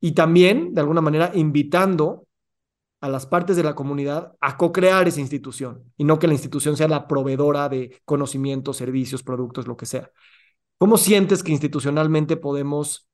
[0.00, 2.26] y también, de alguna manera, invitando
[3.00, 6.76] a las partes de la comunidad a co-crear esa institución y no que la institución
[6.76, 10.10] sea la proveedora de conocimientos, servicios, productos, lo que sea.
[10.78, 13.08] ¿Cómo sientes que institucionalmente podemos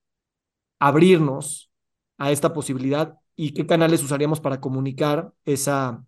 [0.78, 1.70] abrirnos
[2.18, 6.04] a esta posibilidad y qué canales usaríamos para comunicar esa,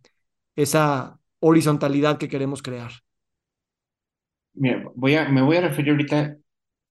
[0.56, 2.92] esa horizontalidad que queremos crear?
[4.58, 6.36] Mira, voy a, me voy a referir ahorita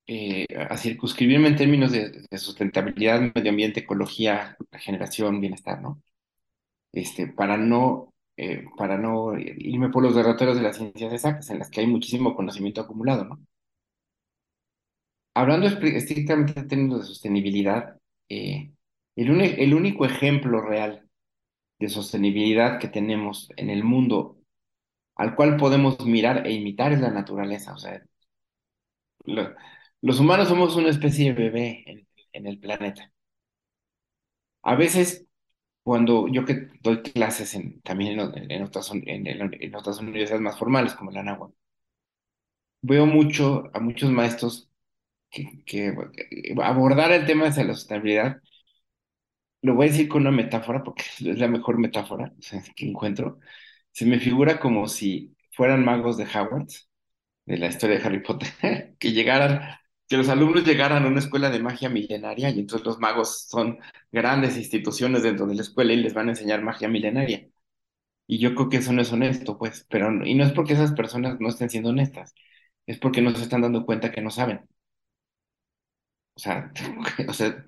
[0.08, 6.02] eh, a circunscribirme en términos de, sustentabilidad, medio ambiente, ecología, generación, bienestar, ¿no?
[6.94, 11.60] este, para no, eh, para no irme por los derroteros de las ciencias exactas, en
[11.60, 13.40] las que hay muchísimo conocimiento acumulado, ¿no?
[15.34, 18.72] Hablando estrictamente en términos de sostenibilidad, eh,
[19.16, 21.08] el, el único ejemplo real
[21.80, 24.37] de sostenibilidad que tenemos en el mundo
[25.18, 27.74] al cual podemos mirar e imitar es la naturaleza.
[27.74, 28.02] O sea,
[30.02, 33.12] los humanos somos una especie de bebé en, en, el planeta.
[34.62, 35.26] A veces
[35.84, 40.94] cuando yo que doy clases en, también en, en, otras, en, otras universidades más formales,
[40.96, 41.54] como la Anáhuac,
[42.82, 44.70] veo mucho a muchos maestros
[45.30, 45.96] que, que,
[46.64, 48.42] abordar el tema de la sostenibilidad
[49.62, 52.34] lo voy a decir con una metáfora, porque es la mejor metáfora
[52.76, 53.40] que encuentro.
[53.98, 56.88] Se me figura como si fueran magos de Hogwarts,
[57.46, 59.62] de la historia de Harry Potter, que llegaran,
[60.08, 63.80] que los alumnos llegaran a una escuela de magia milenaria y entonces los magos son
[64.12, 67.50] grandes instituciones dentro de la escuela y les van a enseñar magia milenaria.
[68.28, 70.94] Y yo creo que eso no es honesto, pues, pero, y no es porque esas
[70.94, 72.36] personas no estén siendo honestas,
[72.88, 74.62] es porque no se están dando cuenta que no saben.
[76.36, 76.72] O sea,
[77.28, 77.66] o sea,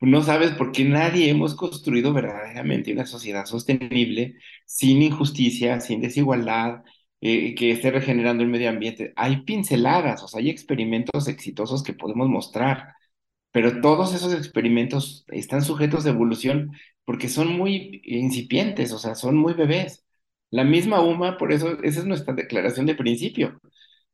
[0.00, 6.82] no sabes por qué nadie hemos construido verdaderamente una sociedad sostenible, sin injusticia, sin desigualdad,
[7.20, 9.12] eh, que esté regenerando el medio ambiente.
[9.16, 12.94] Hay pinceladas, o sea, hay experimentos exitosos que podemos mostrar,
[13.52, 16.72] pero todos esos experimentos están sujetos a evolución
[17.04, 20.04] porque son muy incipientes, o sea, son muy bebés.
[20.50, 23.60] La misma UMA, por eso, esa es nuestra declaración de principio.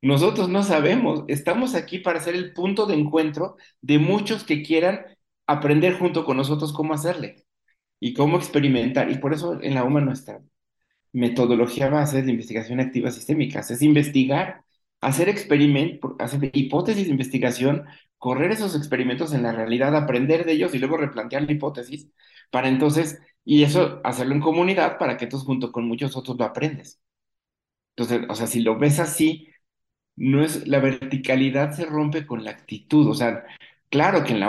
[0.02, 5.00] Nosotros no sabemos, estamos aquí para ser el punto de encuentro de muchos que quieran
[5.46, 7.44] aprender junto con nosotros cómo hacerle
[8.00, 9.10] y cómo experimentar.
[9.10, 10.42] Y por eso en la UMA nuestra
[11.12, 14.64] metodología base de investigación activa sistémica es investigar,
[15.00, 17.84] hacer experimentos, hacer hipótesis de investigación,
[18.18, 22.08] correr esos experimentos en la realidad, aprender de ellos y luego replantear la hipótesis
[22.50, 26.44] para entonces, y eso hacerlo en comunidad para que tú junto con muchos otros lo
[26.44, 27.00] aprendes.
[27.96, 29.48] Entonces, o sea, si lo ves así,
[30.16, 33.44] no es, la verticalidad se rompe con la actitud, o sea,
[33.90, 34.40] claro que en,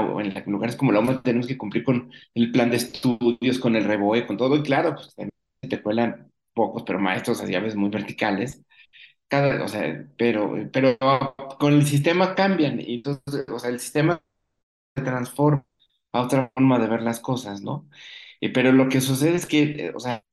[0.52, 4.28] lugares como la UMA tenemos que cumplir con el plan de estudios, con el REBOE,
[4.28, 5.16] con todo, y claro, pues
[5.62, 8.64] te cuelan pocos, pero maestros así a veces muy verticales,
[9.28, 10.98] cada, o sea, pero, pero
[11.60, 14.22] con el sistema cambian, y entonces, o sea, el sistema
[14.96, 15.66] se transforma
[16.14, 17.90] a otra forma de ver las cosas, ¿no?
[18.42, 20.24] Eh, pero lo que sucede es que, eh, o sea,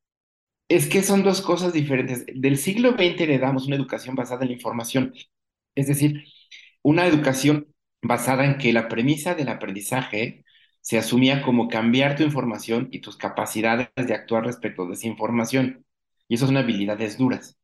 [0.68, 2.24] es que son dos cosas diferentes.
[2.26, 5.14] Del siglo XX heredamos una educación basada en la información,
[5.74, 6.24] es decir,
[6.82, 7.73] una educación
[8.04, 10.44] basada en que la premisa del aprendizaje
[10.80, 15.86] se asumía como cambiar tu información y tus capacidades de actuar respecto de esa información.
[16.28, 17.58] Y eso son habilidades duras.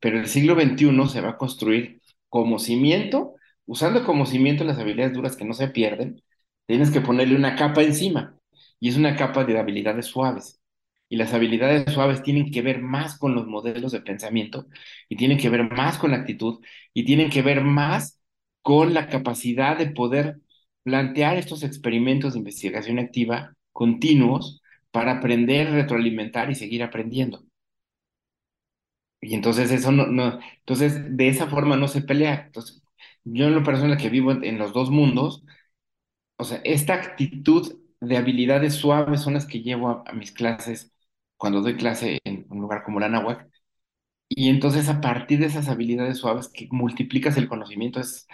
[0.00, 3.34] Pero el siglo XXI se va a construir como cimiento,
[3.66, 6.22] usando como cimiento las habilidades duras que no se pierden,
[6.66, 8.38] tienes que ponerle una capa encima.
[8.80, 10.60] Y es una capa de habilidades suaves.
[11.08, 14.66] Y las habilidades suaves tienen que ver más con los modelos de pensamiento
[15.08, 16.60] y tienen que ver más con la actitud
[16.94, 18.15] y tienen que ver más
[18.66, 20.40] con la capacidad de poder
[20.82, 27.44] plantear estos experimentos de investigación activa continuos para aprender, retroalimentar y seguir aprendiendo.
[29.20, 32.46] Y entonces eso no, no, entonces de esa forma no se pelea.
[32.46, 32.82] Entonces,
[33.22, 35.44] yo en lo personal que vivo en, los dos mundos,
[36.38, 40.92] o sea, esta actitud de habilidades suaves son las que llevo a, mis clases
[41.36, 43.48] cuando doy clase en un lugar como la Náhuac.
[44.28, 48.26] Y entonces a partir de esas habilidades suaves que multiplicas el conocimiento es,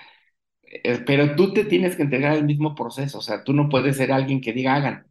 [1.07, 4.13] pero tú te tienes que entregar el mismo proceso, o sea, tú no puedes ser
[4.13, 5.07] alguien que diga hagan,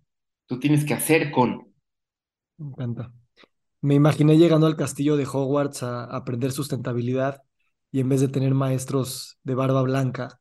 [0.47, 1.73] tú tienes que hacer con.
[2.57, 3.13] Me encanta.
[3.81, 7.41] Me imaginé llegando al castillo de Hogwarts a, aprender sustentabilidad
[7.91, 10.39] y en vez de tener maestros de barba blanca,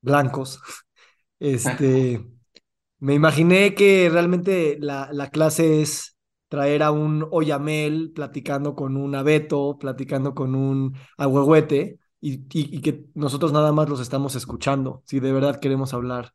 [0.00, 0.60] blancos,
[1.38, 2.24] este,
[2.98, 6.16] me imaginé que realmente la, la clase es
[6.48, 13.04] traer a un Oyamel platicando con un abeto, platicando con un ahuehuete y, y, que
[13.14, 16.32] nosotros nada más los estamos escuchando, si de verdad queremos hablar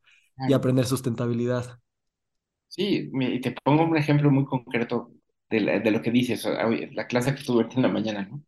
[0.48, 1.80] y aprender sustentabilidad.
[2.68, 5.12] Sí, y te pongo un ejemplo muy concreto
[5.50, 6.48] de, lo que dices,
[6.92, 8.42] la clase que tuve en la mañana, ¿no?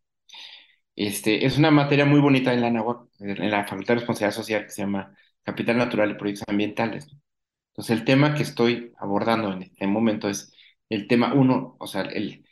[0.96, 4.70] Este, es una materia muy bonita en la en la Facultad de Responsabilidad Social, que
[4.70, 7.06] se llama Capital Natural y Proyectos Ambientales.
[7.72, 10.52] Entonces, el tema que estoy abordando en este momento es
[10.88, 12.44] el tema uno, o sea, el,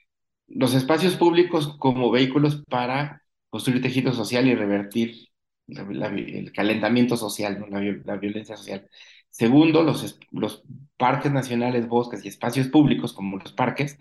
[0.47, 3.23] los espacios públicos como vehículos para
[3.55, 5.29] construir tejido social y revertir
[5.69, 7.64] el calentamiento social,
[8.05, 8.90] la, violencia social.
[9.31, 10.64] Segundo, los,
[10.97, 13.97] parques nacionales, bosques y espacios públicos como los parques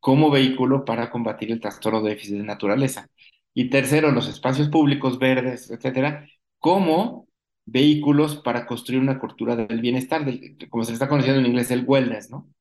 [0.00, 3.08] como vehículo para combatir el trastorno de déficit de naturaleza.
[3.54, 7.26] Y tercero, los espacios públicos verdes, etcétera, como
[7.64, 10.26] vehículos para construir una cultura del bienestar,
[10.68, 12.52] como se está conociendo en inglés, el wellness, ¿no?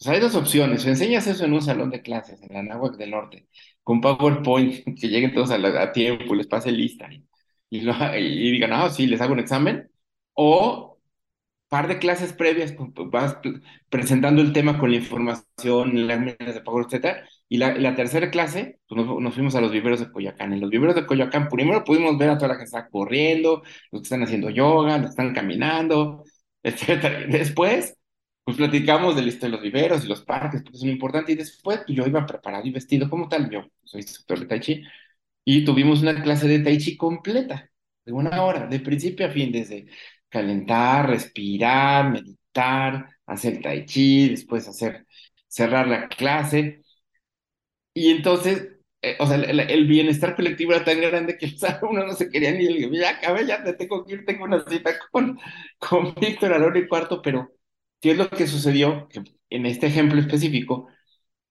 [0.00, 0.86] O sea, hay dos opciones.
[0.86, 3.48] Enseñas eso en un salón de clases, en la Náhuac del Norte,
[3.88, 7.24] con PowerPoint, que lleguen todos a, tiempo, les pase lista y,
[7.70, 9.90] y, y digan, ah, sí, les hago un examen.
[10.34, 10.98] O
[11.68, 13.38] par de clases previas, pues, pues, vas
[13.88, 17.24] presentando el tema con la información, las medidas de pago, etc.
[17.48, 20.52] Y la, la tercera clase, pues nos, fuimos a los viveros de Coyoacán.
[20.52, 23.62] En los viveros de Coyoacán, primero pudimos ver a toda la gente que está corriendo,
[23.90, 26.24] los que están haciendo yoga, los que están caminando,
[26.62, 27.26] etc.
[27.30, 27.97] Después,
[28.48, 31.32] pues platicamos de de los viveros y los parques, porque es muy importante.
[31.32, 33.50] Y después, pues, yo iba preparado y vestido como tal.
[33.50, 34.82] Yo soy instructor de Tai Chi.
[35.44, 37.70] Y tuvimos una clase de Tai Chi completa,
[38.06, 39.86] de una hora, de principio a fin, desde
[40.30, 45.06] calentar, respirar, meditar hacer tai chi, después hacer,
[45.48, 46.82] cerrar la clase.
[47.94, 48.68] Y entonces,
[49.02, 52.30] eh, o sea, el, el, bienestar colectivo era tan grande que los alumnos no se
[52.30, 52.90] querían ir.
[52.92, 55.38] Ya acabé, ya te tengo que ir, tengo una cita con,
[55.78, 57.57] con Víctor a la hora y cuarto, pero
[58.00, 59.08] ¿qué es lo que sucedió?
[59.08, 60.88] Que en este ejemplo específico,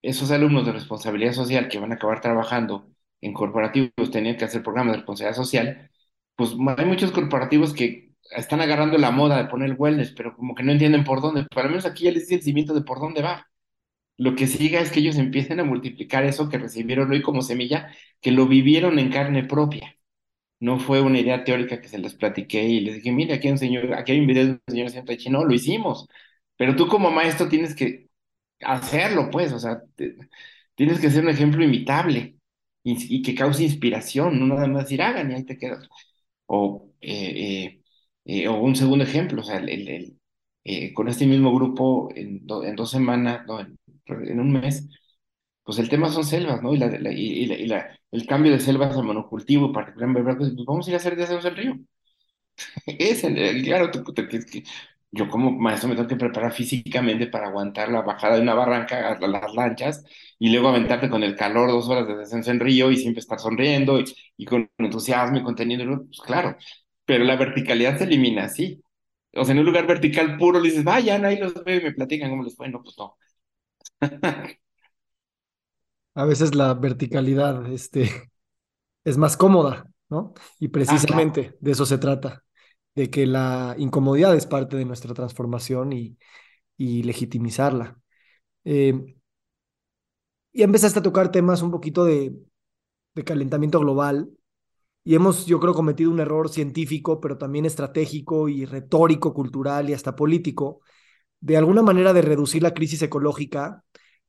[0.02, 4.62] esos alumnos de responsabilidad social que van a acabar trabajando en corporativos, tenían que hacer
[4.62, 5.90] programas de responsabilidad social,
[6.36, 10.62] pues hay muchos corporativos que están agarrando la moda de poner wellness, pero como que
[10.62, 11.44] no entienden por dónde.
[11.54, 13.48] Para menos aquí ya les dice el cimiento de por dónde va.
[14.16, 17.92] Lo que siga es que ellos empiecen a multiplicar eso que recibieron hoy como semilla,
[18.20, 19.96] que lo vivieron en carne propia.
[20.60, 23.58] No fue una idea teórica que se les platiqué y les dije, mira, aquí un
[23.58, 26.08] señor, aquí hay un video de un señor haciendo chino, lo hicimos.
[26.58, 28.10] Pero tú como maestro tienes que
[28.62, 29.82] hacerlo, pues, o sea,
[30.74, 32.36] tienes que ser un ejemplo imitable
[32.84, 35.88] y, y, que cause inspiración, no nada más decir, hagan y ahí te quedas.
[36.46, 37.80] O, eh,
[38.26, 40.14] eh, eh, un segundo ejemplo, o sea, el
[40.94, 44.86] con este mismo grupo en, do, dos semanas, no, en, en un mes,
[45.64, 46.74] pues el tema son selvas, ¿no?
[46.74, 47.52] Y,
[48.10, 51.56] el cambio de selvas a monocultivo, particularmente, pues vamos a ir a hacer deseos el
[51.56, 51.78] río.
[52.86, 54.64] es el, claro, tú, que,
[55.10, 59.12] yo como maestro me tengo que preparar físicamente para aguantar la bajada de una barranca
[59.12, 60.04] a las lanchas
[60.38, 63.38] y luego aventarte con el calor dos horas de descenso en río y siempre estar
[63.40, 64.04] sonriendo y,
[64.36, 66.56] y con entusiasmo y conteniendo, pues claro,
[67.04, 68.82] pero la verticalidad se elimina así.
[69.34, 71.92] O sea, en un lugar vertical puro le dices, vayan, ahí los veo y me
[71.92, 72.68] platican cómo les fue.
[72.68, 73.16] No, pues no.
[76.14, 78.30] A veces la verticalidad este,
[79.04, 80.34] es más cómoda, ¿no?
[80.60, 81.58] Y precisamente ah, claro.
[81.60, 82.44] de eso se trata,
[82.98, 86.18] de que la incomodidad es parte de nuestra transformación y,
[86.78, 88.00] legitimizarla.
[88.64, 89.16] Eh,
[90.52, 92.34] y empezaste a tocar temas un poquito de,
[93.24, 94.30] calentamiento global,
[95.04, 99.94] y hemos, yo creo, cometido un error científico, pero también estratégico y retórico, cultural y
[99.94, 100.80] hasta político,
[101.40, 103.84] de alguna manera de reducir la crisis ecológica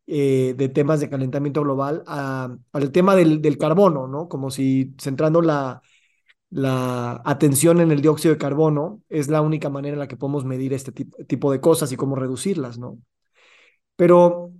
[0.07, 4.29] eh, de temas de calentamiento global al tema del, del, carbono, ¿no?
[4.29, 5.81] Como si centrando la,
[6.51, 10.45] la atención en el dióxido de carbono es la única manera en la que podemos
[10.45, 12.99] medir este tipo, de cosas y cómo reducirlas, ¿no?
[13.95, 14.53] Pero,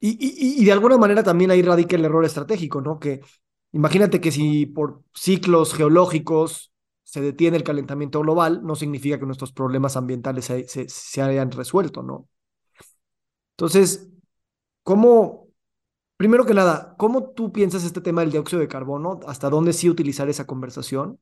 [0.00, 2.98] y, y, y de alguna manera también ahí radica el error estratégico, ¿no?
[2.98, 3.20] Que
[3.72, 6.72] Imagínate que si por ciclos geológicos
[7.04, 11.50] se detiene el calentamiento global, no significa que nuestros problemas ambientales se, se, se hayan
[11.52, 12.28] resuelto, ¿no?
[13.56, 14.08] Entonces,
[14.84, 15.47] ¿cómo,
[16.18, 19.20] primero que nada, cómo tú piensas este tema del dióxido de carbono?
[19.26, 21.20] ¿Hasta dónde sí utilizar esa conversación?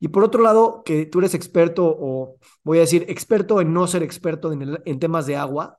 [0.00, 3.86] Y por otro lado, que tú eres experto, o voy a decir, experto en no
[3.88, 5.78] ser experto en, temas de agua.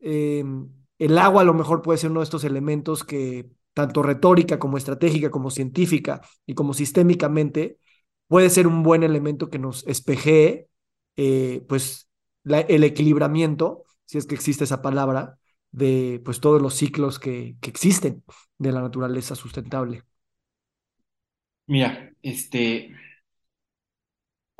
[0.00, 0.44] Eh,
[0.98, 4.76] el agua a lo mejor puede ser uno de estos elementos que tanto retórica como
[4.76, 7.78] estratégica, como científica y como sistémicamente,
[8.28, 10.68] puede ser un buen elemento que nos espejee,
[11.16, 12.10] eh, pues,
[12.44, 15.38] el equilibramiento, si es que existe esa palabra,
[15.72, 18.24] de pues todos los ciclos que, que existen
[18.58, 20.04] de la naturaleza sustentable.
[21.66, 22.90] Mira, este,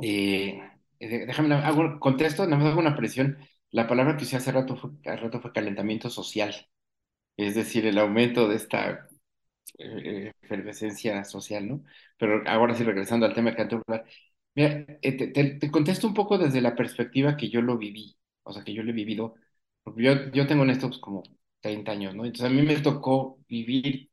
[0.02, 0.60] eh,
[0.98, 3.38] déjame, hago contesto, nada más hago una presión.
[3.70, 6.54] La palabra que usé hace rato fue, hace rato fue calentamiento social
[7.36, 9.08] es decir, el aumento de esta
[9.78, 11.84] eh, efervescencia social, ¿no?
[12.18, 13.80] Pero ahora sí, regresando al tema que antes
[14.54, 18.16] mira, eh, te, te, te, contesto un poco desde la perspectiva que yo lo viví,
[18.42, 19.36] o sea, que yo lo he vivido,
[19.96, 21.22] yo, yo tengo en esto pues, como
[21.60, 22.24] 30 años, ¿no?
[22.24, 24.10] Entonces a mí me tocó vivir,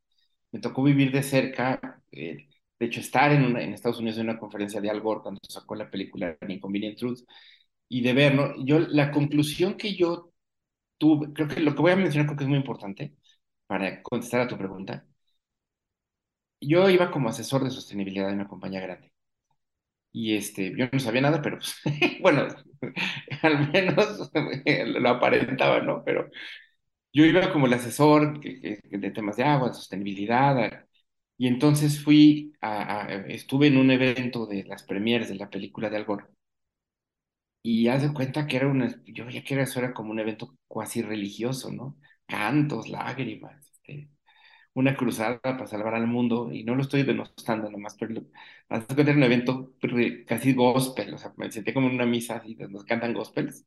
[0.52, 4.38] me tocó vivir de cerca, eh, de hecho estar en, en Estados Unidos en una
[4.38, 7.20] conferencia de Al Gore cuando sacó la película Inconvenient Truth,
[7.88, 8.54] y de ver, ¿no?
[8.64, 10.32] Yo, la conclusión que yo
[10.98, 13.16] tuve, creo que lo que voy a mencionar creo que es muy importante
[13.66, 15.06] para contestar a tu pregunta,
[16.60, 19.07] yo iba como asesor de sostenibilidad de una compañía grande.
[20.12, 21.76] Y este, yo no sabía nada, pero pues,
[22.22, 22.48] bueno,
[23.42, 24.30] al menos
[25.00, 26.02] lo aparentaba, ¿no?
[26.04, 26.28] Pero
[27.12, 30.86] yo iba como el asesor de temas de agua, sostenibilidad,
[31.38, 32.52] y entonces fui
[33.28, 36.26] estuve en un evento de las premieres de la película de Al Gore.
[37.62, 40.56] Y haz de cuenta que era una, yo veía que eso era como un evento
[40.66, 41.96] cuasi religioso, ¿no?
[42.26, 44.08] Cantos, lágrimas, este,
[44.78, 48.26] una cruzada para salvar al mundo, y no lo estoy denostando nomás, pero de
[48.68, 49.72] cuenta era un evento
[50.26, 53.64] casi gospel, o sea, me senté como en una misa así, nos cantan gospels.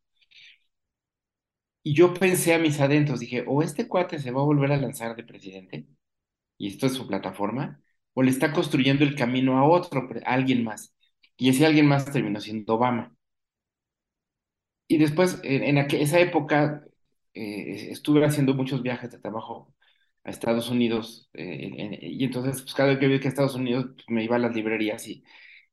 [1.83, 4.77] Y yo pensé a mis adentros, dije, o este cuate se va a volver a
[4.77, 5.87] lanzar de presidente,
[6.57, 7.81] y esto es su plataforma,
[8.13, 10.95] o le está construyendo el camino a otro, a alguien más.
[11.37, 13.15] Y ese alguien más terminó siendo Obama.
[14.87, 16.83] Y después, en, en esa época,
[17.33, 19.73] eh, estuve haciendo muchos viajes de trabajo
[20.23, 23.87] a Estados Unidos, eh, en, y entonces, pues cada vez que vi que Estados Unidos,
[23.95, 25.23] pues, me iba a las librerías y,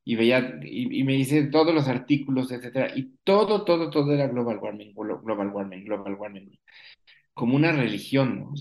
[0.04, 4.58] y veía, y, me dice todos los artículos, etcétera, y todo, todo, todo era global
[4.58, 6.58] warming, global warming, global warming,
[7.34, 8.54] como una religión, ¿no?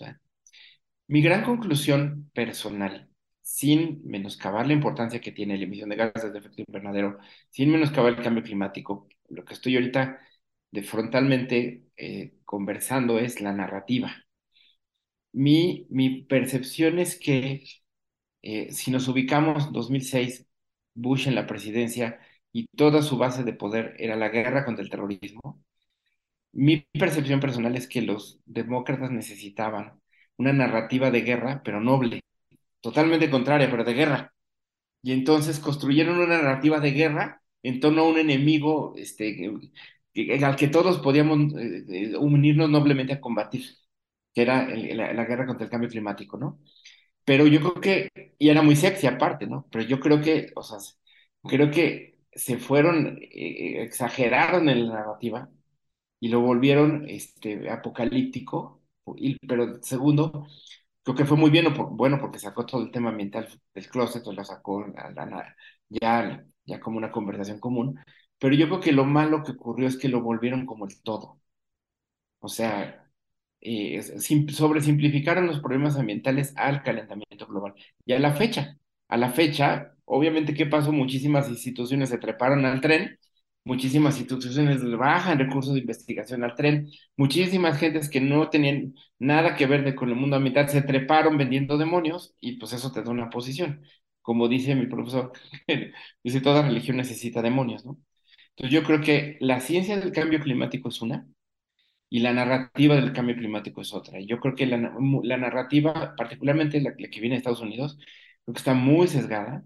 [1.07, 3.09] Mi gran conclusión personal,
[3.41, 7.17] sin menoscabar la importancia que tiene la emisión de gases de efecto invernadero,
[7.49, 10.19] sin menoscabar el cambio climático, lo que estoy ahorita
[10.71, 14.26] de frontalmente eh, conversando es la narrativa.
[15.37, 17.63] Mi, mi percepción es que
[18.43, 20.47] eh, si nos ubicamos 2006,
[20.95, 22.19] Bush en la presidencia
[22.53, 25.63] y toda su base de poder era la guerra contra el terrorismo,
[26.53, 30.01] mi percepción personal es que los demócratas necesitaban
[30.37, 32.21] una narrativa de guerra, pero noble,
[32.81, 34.33] totalmente contraria, pero de guerra.
[35.03, 39.51] Y entonces construyeron una narrativa de guerra en torno a un enemigo este,
[40.43, 43.65] al que todos podíamos eh, eh, unirnos noblemente a combatir,
[44.37, 46.59] que era la, guerra contra el cambio climático, ¿no?
[47.25, 49.67] Pero yo creo que, y era muy sexy aparte, ¿no?
[49.71, 50.77] Pero yo creo que, o sea,
[51.43, 55.49] creo que se fueron, eh, exageraron en la narrativa
[56.19, 58.83] y lo volvieron este, apocalíptico,
[59.47, 60.47] pero segundo,
[61.03, 64.43] creo que fue muy bien, bueno, porque sacó todo el tema ambiental del closet, lo
[64.45, 64.85] sacó
[65.89, 67.99] ya, ya como una conversación común,
[68.39, 71.39] pero yo creo que lo malo que ocurrió es que lo volvieron como el todo.
[72.39, 73.06] O sea,
[73.61, 74.01] eh,
[74.49, 77.73] sobresimplificaron los problemas ambientales al calentamiento global.
[78.05, 78.77] Y a la fecha,
[79.07, 80.91] a la fecha, obviamente, ¿qué pasó?
[80.91, 83.19] Muchísimas instituciones se treparon al tren,
[83.63, 89.65] muchísimas instituciones bajan recursos de investigación al tren, muchísimas gentes que no tenían nada que
[89.67, 93.29] ver con el mundo ambiental se treparon vendiendo demonios y pues eso te da una
[93.29, 93.83] posición.
[94.21, 95.31] Como dice mi profesor,
[96.23, 97.97] dice, toda religión necesita demonios, ¿no?
[98.55, 101.27] Entonces yo creo que la ciencia del cambio climático es una
[102.09, 104.19] y la narrativa del cambio climático es otra.
[104.21, 104.77] Yo creo que la,
[105.37, 107.97] narrativa, particularmente la, que viene de Estados Unidos,
[108.45, 109.65] creo que está muy sesgada.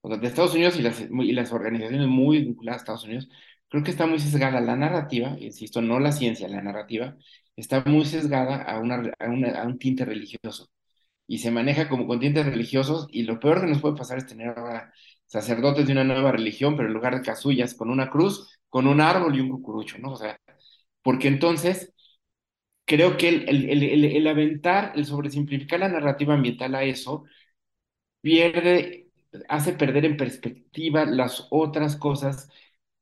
[0.00, 3.28] O sea, de Estados Unidos y las, organizaciones muy vinculadas a Estados Unidos,
[3.68, 7.16] creo que está muy sesgada la narrativa, insisto, no la ciencia, la narrativa,
[7.56, 10.70] está muy sesgada a, una, a, a un tinte religioso
[11.26, 14.26] y se maneja como con tintes religiosos y lo peor que nos puede pasar es
[14.26, 14.92] tener ahora
[15.26, 19.00] sacerdotes de una nueva religión, pero en lugar de casullas, con una cruz, con un
[19.00, 20.12] árbol y un cucurucho, ¿no?
[20.12, 20.38] O sea,
[21.06, 21.94] porque entonces
[22.86, 27.24] creo que el, el, el, el aventar, el sobresimplificar la narrativa ambiental a eso,
[28.20, 29.10] pierde,
[29.48, 32.48] hace perder en perspectiva las otras cosas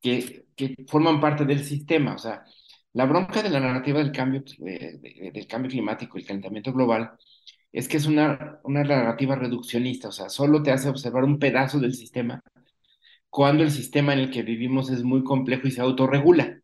[0.01, 2.15] que, que forman parte del sistema.
[2.15, 2.45] O sea,
[2.93, 7.13] la bronca de la narrativa del cambio, del cambio climático, el calentamiento global,
[7.73, 11.81] es que es una, una narrativa reduccionista, o sea, solo te hace observar un pedazo
[11.81, 12.43] del sistema
[13.31, 16.61] cuando el sistema en el que vivimos es muy complejo y se autorregula.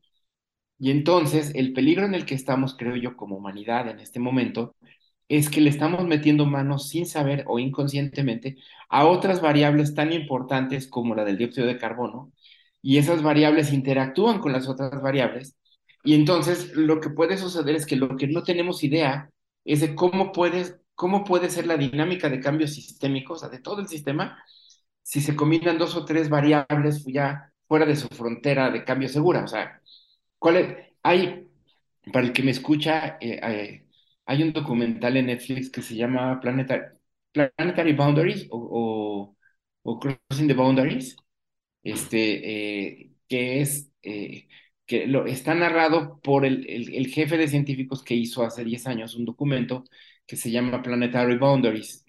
[0.80, 4.74] Y entonces el peligro en el que estamos, creo yo, como humanidad en este momento,
[5.28, 8.56] es que le estamos metiendo manos sin saber o inconscientemente
[8.88, 12.32] a otras variables tan importantes como la del dióxido de carbono,
[12.82, 15.56] y esas variables interactúan con las otras variables,
[16.02, 19.30] y entonces lo que puede suceder es que lo que no tenemos idea
[19.64, 23.60] es de cómo puedes cómo puede ser la dinámica de cambios sistémicos, o sea, de
[23.60, 24.38] todo el sistema,
[25.02, 29.44] si se combinan dos o tres variables ya fuera de su frontera de cambio segura.
[29.44, 29.79] O sea,
[30.40, 31.48] ¿cuál hay,
[32.12, 33.86] para el que me escucha, eh, eh,
[34.26, 36.96] hay un documental en Netflix que se llama Planetary,
[37.32, 39.36] Planetary Boundaries o,
[40.00, 41.16] Crossing the Boundaries,
[41.82, 43.92] este, eh, que es
[44.86, 49.14] que lo, está narrado por el, el, jefe de científicos que hizo hace 10 años
[49.14, 49.84] un documento
[50.26, 52.04] que se llama Planetary Boundaries,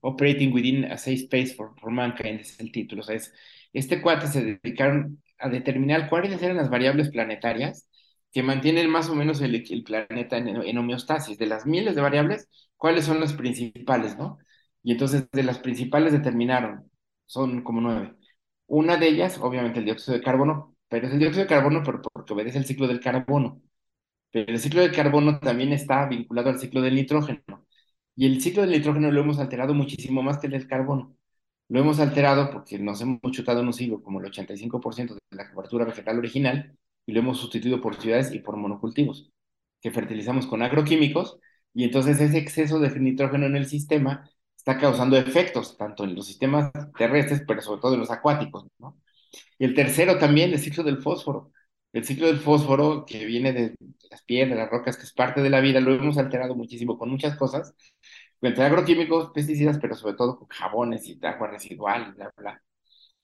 [0.00, 3.02] Operating Within a Safe Space for, for Mankind, es el título.
[3.08, 3.32] Es,
[3.72, 7.88] este cuate se dedicaron a determinar cuáles eran las variables planetarias
[8.32, 11.38] que mantienen más o menos el, planeta en, en, homeostasis.
[11.38, 14.38] De las miles de variables, ¿cuáles son las principales, no?
[14.82, 16.90] Y entonces de las principales determinaron,
[17.26, 18.14] son como nueve.
[18.66, 22.32] Una de ellas, obviamente, el dióxido de carbono, pero es el dióxido de carbono porque
[22.32, 23.62] obedece el ciclo del carbono.
[24.30, 27.66] Pero el ciclo del carbono también está vinculado al ciclo del nitrógeno.
[28.16, 31.16] Y el ciclo del nitrógeno lo hemos alterado muchísimo más que el del carbono.
[31.72, 35.50] Lo hemos alterado porque nos hemos chutado en un siglo como el 85% de la
[35.50, 39.30] cobertura vegetal original y lo hemos sustituido por ciudades y por monocultivos
[39.80, 41.38] que fertilizamos con agroquímicos
[41.72, 46.26] y entonces ese exceso de nitrógeno en el sistema está causando efectos tanto en los
[46.26, 48.66] sistemas terrestres, pero sobre todo en los acuáticos.
[49.58, 51.52] Y el tercero también, el ciclo del fósforo.
[51.94, 53.74] El ciclo del fósforo que viene de
[54.10, 57.10] las piedras, las rocas, que es parte de la vida, lo hemos alterado muchísimo con
[57.10, 57.74] muchas cosas,
[58.42, 62.62] entre agroquímicos, pesticidas, pero sobre todo con jabones y agua residual, bla, bla.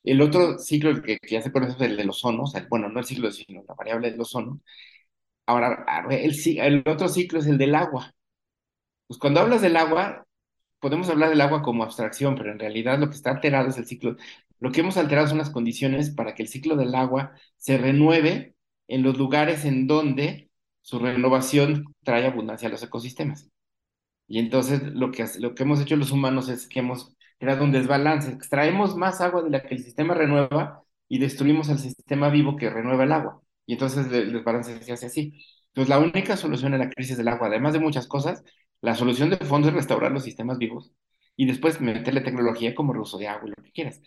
[0.03, 3.31] El otro ciclo que, ya se conoce es el del ozono, bueno, no el ciclo,
[3.31, 4.61] sino la variable del ozono.
[5.47, 8.13] Ahora, el otro ciclo es el del agua.
[9.07, 10.27] Pues cuando hablas del agua,
[10.81, 13.87] podemos hablar del agua como abstracción, pero en realidad lo que está alterado es el
[13.87, 14.17] ciclo
[14.61, 18.55] Lo que hemos alterado son las condiciones para que el ciclo del agua se renueve
[18.89, 20.51] en los lugares en donde
[20.83, 23.51] su renovación trae abundancia a los ecosistemas.
[24.29, 27.73] Y entonces lo que, lo que hemos hecho los humanos es que hemos creado un
[27.73, 28.31] desbalance.
[28.31, 32.71] Extraemos más agua de la que el sistema renueva y destruimos al sistema vivo que
[32.71, 33.43] renueva el agua.
[33.67, 35.45] Y entonces el desbalance se hace así.
[35.69, 38.45] Entonces la única solución a la crisis del agua, además de muchas cosas,
[38.81, 40.93] la solución de fondo es restaurar los sistemas vivos
[41.37, 44.03] y después meterle tecnología como el uso de agua y lo que quieras.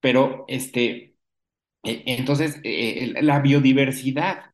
[0.00, 1.16] Pero, este,
[1.84, 4.49] e, entonces, e, e, la biodiversidad,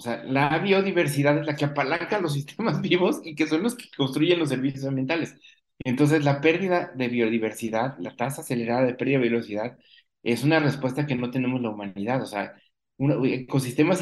[0.00, 3.74] o sea, la biodiversidad es la que apalanca los sistemas vivos y que son los
[3.74, 5.36] que construyen los servicios ambientales.
[5.84, 9.78] Entonces, la pérdida de biodiversidad, la tasa acelerada de pérdida de biodiversidad,
[10.22, 12.22] es una respuesta que no tenemos la humanidad.
[12.22, 12.54] O sea,
[12.98, 13.98] ecosistemas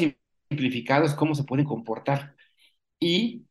[0.49, 2.35] simplificados, cómo se pueden comportar.
[2.99, 3.45] Y,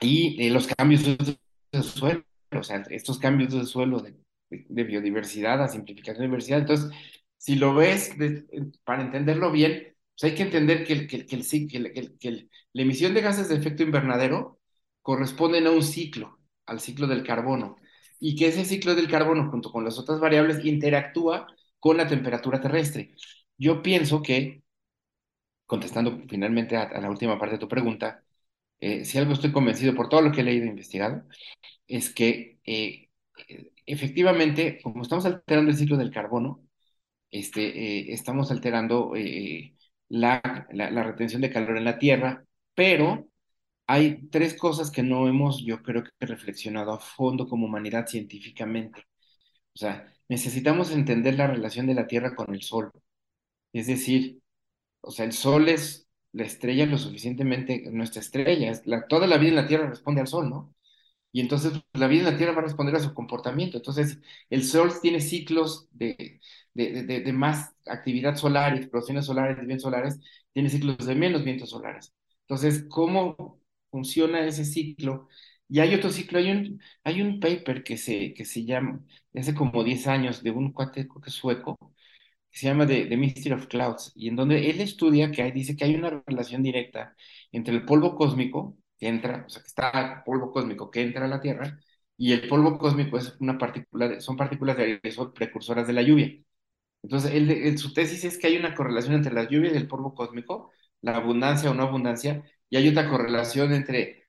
[0.00, 2.22] y eh, los cambios de suelo,
[2.52, 4.14] o sea, estos cambios de suelo de,
[4.50, 6.60] de, biodiversidad a simplificación de biodiversidad.
[6.60, 6.90] Entonces,
[7.38, 8.14] si lo ves
[8.84, 9.89] para entenderlo bien,
[10.20, 11.36] pues hay que entender que, que, que,
[11.78, 14.60] el, que, la emisión de gases de efecto invernadero
[15.00, 17.76] corresponden a un ciclo, al ciclo del carbono,
[18.18, 21.46] y que ese ciclo del carbono, junto con las otras variables, interactúa
[21.78, 23.14] con la temperatura terrestre.
[23.56, 24.62] Yo pienso que,
[25.66, 28.22] contestando finalmente a, la última parte de tu pregunta,
[28.80, 31.24] eh, si algo estoy convencido por todo lo que he leído e investigado,
[31.86, 33.08] es que eh,
[33.86, 36.62] efectivamente, como estamos alterando el ciclo del carbono,
[37.30, 37.62] este,
[38.10, 39.14] eh, estamos alterando
[40.10, 42.44] la, la, retención de calor en la Tierra,
[42.74, 43.28] pero
[43.86, 49.04] hay tres cosas que no hemos, yo creo que reflexionado a fondo como humanidad científicamente.
[49.74, 52.92] O sea, necesitamos entender la relación de la Tierra con el Sol.
[53.72, 54.40] Es decir,
[55.00, 59.38] o sea, el Sol es la estrella lo suficientemente, nuestra estrella, es la, toda la
[59.38, 60.74] vida en la Tierra responde al Sol, ¿no?
[61.32, 63.76] Y entonces pues, la vida en la Tierra va a responder a su comportamiento.
[63.78, 64.18] Entonces,
[64.50, 66.40] el Sol tiene ciclos de,
[66.74, 70.18] de, de, de más actividad solar, explosiones solares, vientos solares,
[70.52, 72.12] tiene ciclos de menos vientos solares.
[72.42, 73.60] Entonces, ¿cómo
[73.90, 75.28] funciona ese ciclo?
[75.68, 79.00] Y hay otro ciclo, hay un, hay un paper que se, que se llama,
[79.34, 81.78] hace como 10 años, de un cuate sueco,
[82.50, 85.52] que se llama The, The Mystery of Clouds, y en donde él estudia que hay,
[85.52, 87.16] dice que hay una relación directa
[87.52, 91.28] entre el polvo cósmico que entra, o sea, que está polvo cósmico que entra a
[91.28, 91.80] la Tierra,
[92.16, 96.32] y el polvo cósmico es una partícula, son partículas de aerosol precursoras de la lluvia.
[97.02, 100.14] Entonces, él, su tesis es que hay una correlación entre las lluvias y el polvo
[100.14, 100.70] cósmico,
[101.02, 104.28] la abundancia o no abundancia, y hay otra correlación entre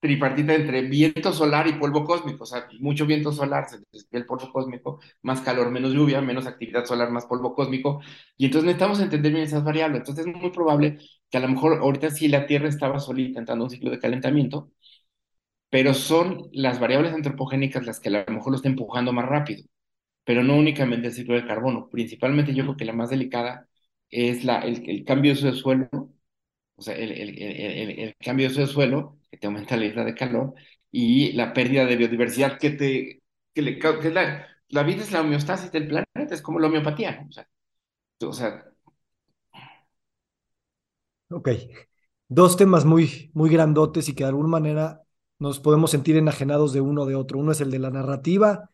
[0.00, 3.66] tripartita entre viento solar y polvo cósmico, o sea, mucho viento solar,
[4.12, 8.00] el polvo cósmico, más calor, menos lluvia, menos actividad solar, más polvo cósmico,
[8.36, 10.00] y entonces necesitamos entender bien esas variables.
[10.00, 10.98] Entonces es muy probable
[11.30, 14.70] que a lo mejor ahorita sí la Tierra estaba solita entrando un ciclo de calentamiento,
[15.70, 19.64] pero son las variables antropogénicas las que a lo mejor lo están empujando más rápido,
[20.24, 21.90] pero no únicamente el ciclo del carbono.
[21.90, 23.68] Principalmente yo creo que la más delicada
[24.10, 25.88] es la, el, el cambio de suelo,
[26.76, 27.38] o sea, el, el,
[28.00, 30.54] el, cambio de suelo, que te aumenta la isla de calor,
[30.90, 33.22] y la pérdida de biodiversidad que te...
[33.54, 37.22] Que le, que la, la vida es la homeostasis del planeta, es como la homeopatía,
[37.22, 37.28] ¿no?
[37.28, 37.48] O sea,
[38.20, 38.64] o sea
[41.30, 41.48] Ok.
[42.28, 45.02] Dos temas muy, muy grandotes y que de alguna manera
[45.38, 47.38] nos podemos sentir enajenados de uno de otro.
[47.38, 48.70] Uno es el de la narrativa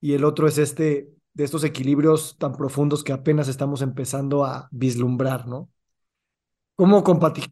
[0.00, 4.68] y el otro es este de estos equilibrios tan profundos que apenas estamos empezando a
[4.70, 5.68] vislumbrar, ¿no?
[6.76, 7.02] ¿Cómo,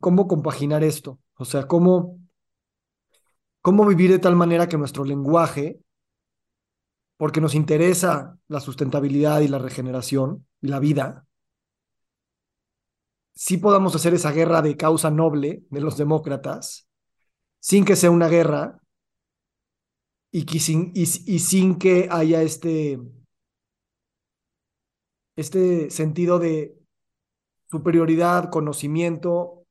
[0.01, 1.18] cómo compaginar esto?
[1.36, 2.20] O sea, ¿cómo,
[3.61, 5.80] cómo vivir de tal manera que nuestro lenguaje,
[7.16, 11.26] porque nos interesa la sustentabilidad y la regeneración y la vida,
[13.43, 16.88] sí podamos hacer esa guerra de causa noble de los demócratas,
[17.59, 18.80] sin que sea una guerra
[20.30, 23.01] y, sin, y, sin que haya este,
[25.34, 26.78] este sentido de
[27.68, 29.66] superioridad, conocimiento,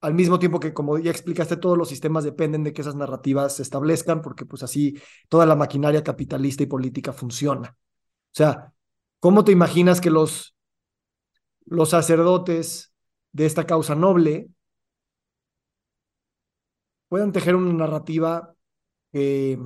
[0.00, 3.56] al mismo tiempo que, como ya explicaste, todos los sistemas dependen de que esas narrativas
[3.56, 4.96] se establezcan, porque pues así
[5.28, 7.76] toda la maquinaria capitalista y política funciona.
[7.76, 8.72] O sea,
[9.18, 10.54] ¿cómo te imaginas que los,
[11.66, 12.87] los sacerdotes
[13.32, 14.48] de esta causa noble
[17.08, 18.54] puedan tejer una narrativa
[19.12, 19.58] que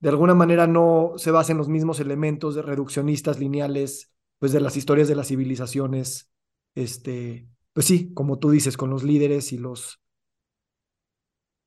[0.00, 4.60] de alguna manera no se base en los mismos elementos de reduccionistas lineales pues de
[4.60, 6.30] las historias de las civilizaciones
[6.74, 10.00] este pues sí como tú dices con los líderes y los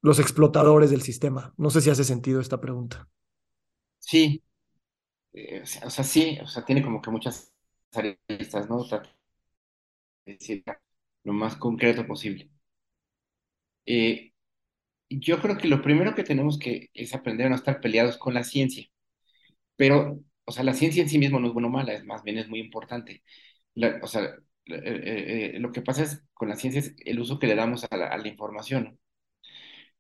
[0.02, 1.54] los explotadores del sistema.
[1.58, 3.10] No sé si hace sentido esta pregunta.
[4.00, 4.44] Sí.
[5.34, 7.52] Eh, o sea sí o sea tiene como que muchas
[7.94, 8.84] aristas no
[10.28, 10.64] decir
[11.24, 12.50] lo más concreto posible.
[13.86, 14.34] Eh,
[15.10, 18.34] yo creo que lo primero que tenemos que es aprender a no estar peleados con
[18.36, 18.88] la ciencia.
[19.78, 22.24] pero, o sea, la ciencia en sí misma no es bueno o mala, es más
[22.24, 23.24] bien es muy importante.
[24.04, 24.36] O sea, eh,
[24.68, 27.86] eh, eh, lo que pasa es con la ciencia es el uso que le damos
[27.90, 29.00] a la, a la información.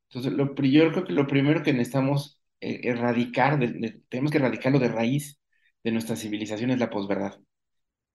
[0.09, 4.79] Entonces, lo, yo creo que lo primero que necesitamos erradicar, de- de- tenemos que erradicarlo
[4.79, 5.39] de raíz
[5.83, 7.39] de nuestra civilización es la posverdad.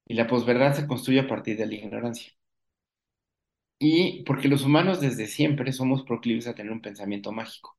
[0.06, 2.32] Y la posverdad se construye a partir de la ignorancia.
[3.78, 7.76] Y porque los humanos desde siempre somos proclives a tener un pensamiento mágico.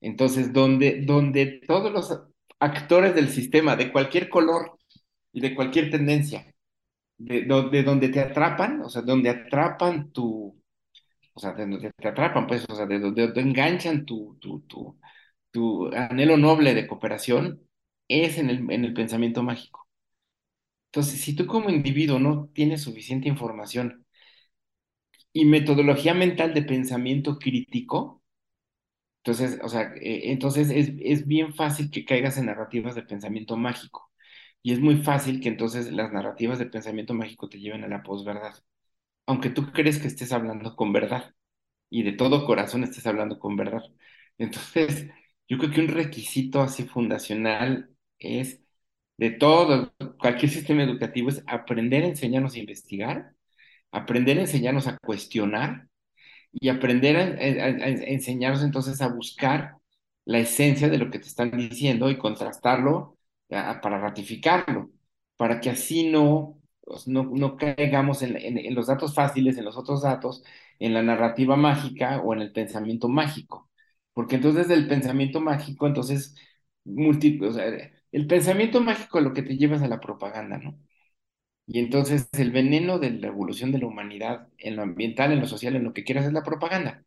[0.00, 2.20] Entonces, donde, donde todos los
[2.60, 4.78] actores del sistema, de cualquier color
[5.32, 6.54] y de cualquier tendencia,
[7.18, 10.60] de, do- de donde te atrapan, o sea, donde atrapan tu,
[11.34, 14.60] o sea, de donde te atrapan, pues, o sea, de donde te enganchan tu, tu,
[14.62, 14.98] tu,
[15.52, 17.62] tu anhelo noble de cooperación,
[18.08, 19.85] es en el, en el pensamiento mágico.
[20.96, 24.06] Entonces, si tú como individuo no tienes suficiente información
[25.32, 28.22] y metodología mental de pensamiento crítico,
[29.24, 33.56] entonces, o sea, eh, entonces es, es bien fácil que caigas en narrativas de pensamiento
[33.56, 34.10] mágico.
[34.62, 38.02] Y es muy fácil que entonces las narrativas de pensamiento mágico te lleven a la
[38.02, 38.54] posverdad.
[39.26, 41.34] Aunque tú crees que estés hablando con verdad
[41.90, 43.82] y de todo corazón estés hablando con verdad.
[44.38, 45.08] Entonces,
[45.48, 47.90] yo creo que un requisito así fundacional
[48.20, 48.62] es
[49.18, 53.32] de todo, cualquier sistema educativo es aprender a enseñarnos a investigar,
[53.92, 55.88] aprender a enseñarnos a cuestionar
[56.52, 57.22] y aprender a,
[58.12, 59.76] enseñarnos entonces a buscar
[60.24, 64.90] la esencia de lo que te están diciendo y contrastarlo para ratificarlo,
[65.36, 69.76] para que así no, pues, no, no caigamos en, en- los datos fáciles, en los
[69.76, 70.42] otros datos,
[70.78, 73.70] en la narrativa mágica o en el pensamiento mágico.
[74.12, 76.34] Porque entonces del pensamiento mágico, entonces,
[77.52, 77.64] sea,
[78.12, 80.78] el pensamiento mágico lo que te lleva es a la propaganda, ¿no?
[81.66, 85.46] Y entonces el veneno de la evolución de la humanidad en lo ambiental, en lo
[85.46, 87.04] social, en lo que quieras es la propaganda.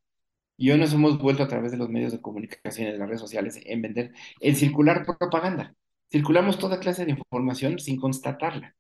[0.57, 3.21] Y hoy nos hemos vuelto a través de los medios de comunicación y las redes
[3.21, 5.75] sociales en vender, en circular propaganda.
[6.11, 8.75] Circulamos toda clase de información sin constatarla.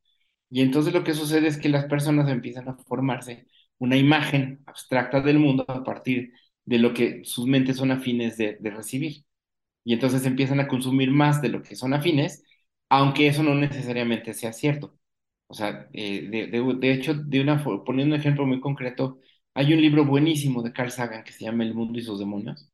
[0.49, 3.47] Y entonces lo que sucede es que las personas empiezan a formarse
[3.79, 6.33] una imagen abstracta del mundo a partir
[6.65, 9.23] de lo que sus mentes son afines de recibir.
[9.89, 12.43] Y entonces empiezan a consumir más de lo que son afines,
[12.89, 14.95] aunque eso no necesariamente sea cierto.
[15.47, 19.19] O sea, eh, de, de- de hecho, de una, poniendo un ejemplo muy concreto,
[19.55, 22.69] hay un libro buenísimo de Carl Sagan que se llama El mundo y sus demonios,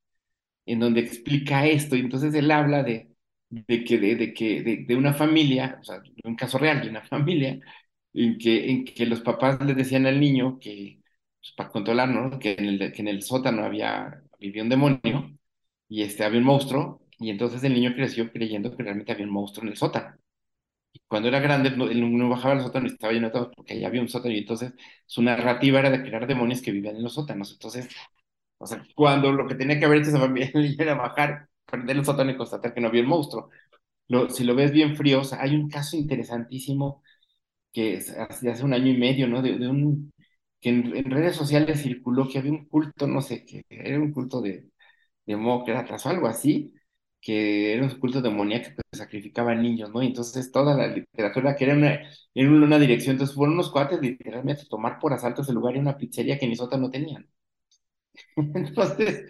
[0.65, 3.11] en donde explica esto, y entonces él habla de,
[3.49, 7.59] de que, de, que de, una familia, o sea, un caso real de una familia,
[8.13, 10.99] en que, en que los papás le decían al niño que,
[11.39, 12.39] pues, para controlarlo, ¿no?
[12.39, 15.31] Que en el, que en el sótano había, vivía un demonio,
[15.89, 19.31] y este, había un monstruo, y entonces el niño creció creyendo que realmente había un
[19.33, 20.15] monstruo en el sótano.
[21.07, 23.87] Cuando era grande, no, no bajaba al sótano y estaba lleno de todos porque allá
[23.87, 24.73] había un sótano y entonces
[25.05, 27.51] su narrativa era de crear demonios que vivían en los sótanos.
[27.53, 27.89] Entonces,
[28.57, 32.05] o sea, cuando lo que tenía que haber hecho esa familia era bajar, prender el
[32.05, 33.49] sótano y constatar que no había el monstruo.
[34.29, 37.03] Si lo ves bien frío, o sea, hay un caso interesantísimo
[37.73, 39.41] que hace, hace un año y medio, ¿no?
[39.41, 40.13] De, un,
[40.61, 44.13] que en, en redes sociales circuló que había un culto, no sé, que era un
[44.13, 44.69] culto de,
[45.27, 46.73] demócratas o algo así,
[47.25, 50.03] que era un culto demoníaco que sacrificaba a niños, ¿no?
[50.03, 52.01] Y entonces toda la literatura que era una,
[52.35, 55.79] en una dirección, entonces fueron unos cuates literalmente a tomar por asalto ese lugar y
[55.79, 57.27] una pizzería que ni sótano tenían.
[58.37, 59.25] Entonces,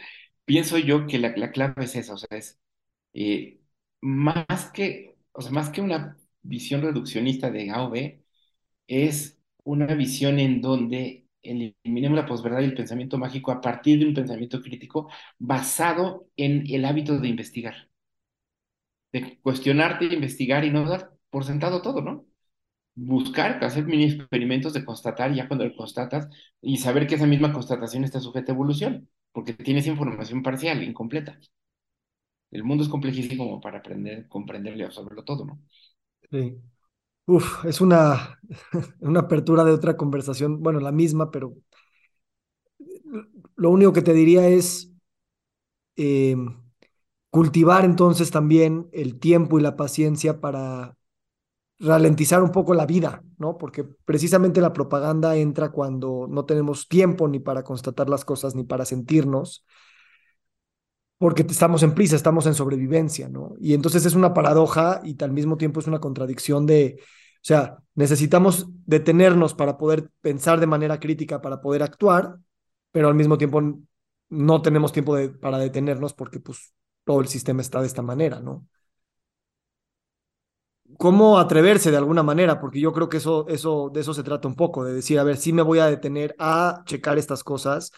[0.46, 2.60] pienso yo que la, la clave es esa, o sea, es
[3.14, 3.62] eh,
[4.02, 7.89] más que, o sea, más que una visión reduccionista de A
[8.88, 14.08] es una visión en donde eliminemos la posverdad y el pensamiento mágico a partir de
[14.08, 17.89] un pensamiento crítico basado en el hábito de investigar,
[19.12, 22.26] de cuestionarte, investigar y no dar por sentado todo, ¿no?
[22.96, 26.30] Buscar, hacer mini experimentos de constatar ya cuando lo constatas
[26.62, 31.39] y saber que esa misma constatación está sujeta a evolución, porque tienes información parcial, incompleta.
[32.52, 35.62] El mundo es complejísimo para aprender, comprenderlo y absorberlo todo, ¿no?
[36.32, 36.56] Sí.
[37.28, 38.40] Uf, es una,
[39.00, 41.56] una apertura de otra conversación, bueno, la misma, pero
[43.56, 44.92] lo único que te diría es
[45.96, 46.36] eh,
[47.30, 50.98] cultivar entonces también el tiempo y la paciencia para
[51.80, 53.58] ralentizar un poco la vida, ¿no?
[53.58, 58.64] Porque precisamente la propaganda entra cuando no tenemos tiempo ni para constatar las cosas ni
[58.66, 59.66] para sentirnos,
[61.18, 63.53] porque estamos en prisa, estamos en sobrevivencia, ¿no?
[63.59, 67.03] Y entonces es una paradoja y al mismo tiempo es una contradicción de, o
[67.41, 72.38] sea, necesitamos detenernos para poder pensar de manera crítica, para poder actuar,
[72.91, 73.61] pero al mismo tiempo
[74.30, 76.74] no tenemos tiempo de, para detenernos porque pues
[77.05, 78.68] todo el sistema está de esta manera, ¿no?
[80.97, 84.47] cómo atreverse de alguna manera, porque yo creo que eso, eso, de eso se trata
[84.47, 87.91] un poco, de decir, a ver, sí me voy a detener a checar estas cosas,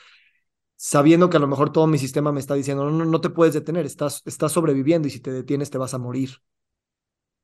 [0.77, 3.29] sabiendo que a lo mejor todo mi sistema me está diciendo, no, no, no te
[3.31, 6.31] puedes detener, estás, estás sobreviviendo y si te detienes te vas a morir.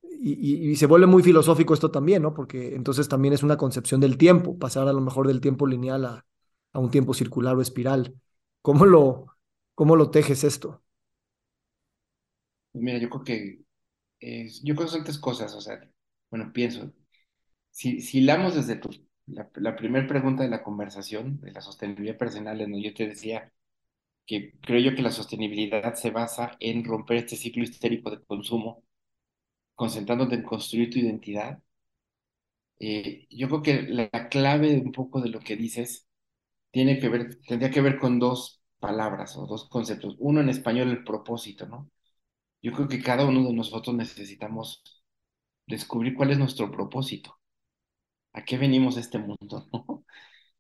[0.02, 2.34] y, y, se vuelve muy filosófico esto también, ¿no?
[2.34, 6.06] Porque entonces también es una concepción del tiempo, pasar a lo mejor del tiempo lineal
[6.06, 6.26] a,
[6.72, 8.16] a un tiempo circular o espiral.
[8.62, 9.26] ¿Cómo lo,
[9.76, 10.82] cómo lo tejes esto?
[12.74, 13.60] Mira, yo creo que
[14.64, 15.80] yo creo que son tres cosas, o sea,
[16.30, 16.92] bueno, pienso,
[17.72, 18.90] si, si hilamos desde tu,
[19.28, 23.08] la, la primera pregunta de la conversación, de la sostenibilidad personal, en donde yo te
[23.08, 23.52] decía
[24.26, 28.84] que creo yo que la sostenibilidad se basa en romper este ciclo histérico de consumo,
[29.76, 31.60] concentrándote en construir tu identidad.
[32.80, 36.08] Eh, yo creo que la, la clave un poco de lo que dices
[36.72, 40.16] tiene que ver, tendría que ver con dos palabras o dos conceptos.
[40.20, 41.92] Uno en español, el propósito, ¿no?
[42.62, 44.84] Yo creo que cada uno de nosotros necesitamos
[45.68, 47.40] descubrir cuál es nuestro propósito.
[48.34, 49.68] ¿A qué venimos a este mundo?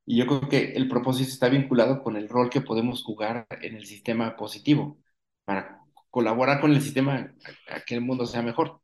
[0.05, 3.75] Y yo creo que el propósito está vinculado con el rol que podemos jugar en
[3.77, 4.99] el sistema positivo
[5.45, 7.33] para colaborar con el sistema
[7.69, 8.81] a, que el mundo sea mejor.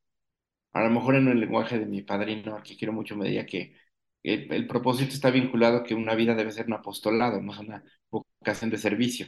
[0.74, 3.76] A lo mejor en el lenguaje de mi padrino, aquí quiero mucho, me diría que
[4.24, 7.60] el, el propósito está vinculado a que una vida debe ser un apostolado, no es
[7.60, 9.28] una vocación de servicio.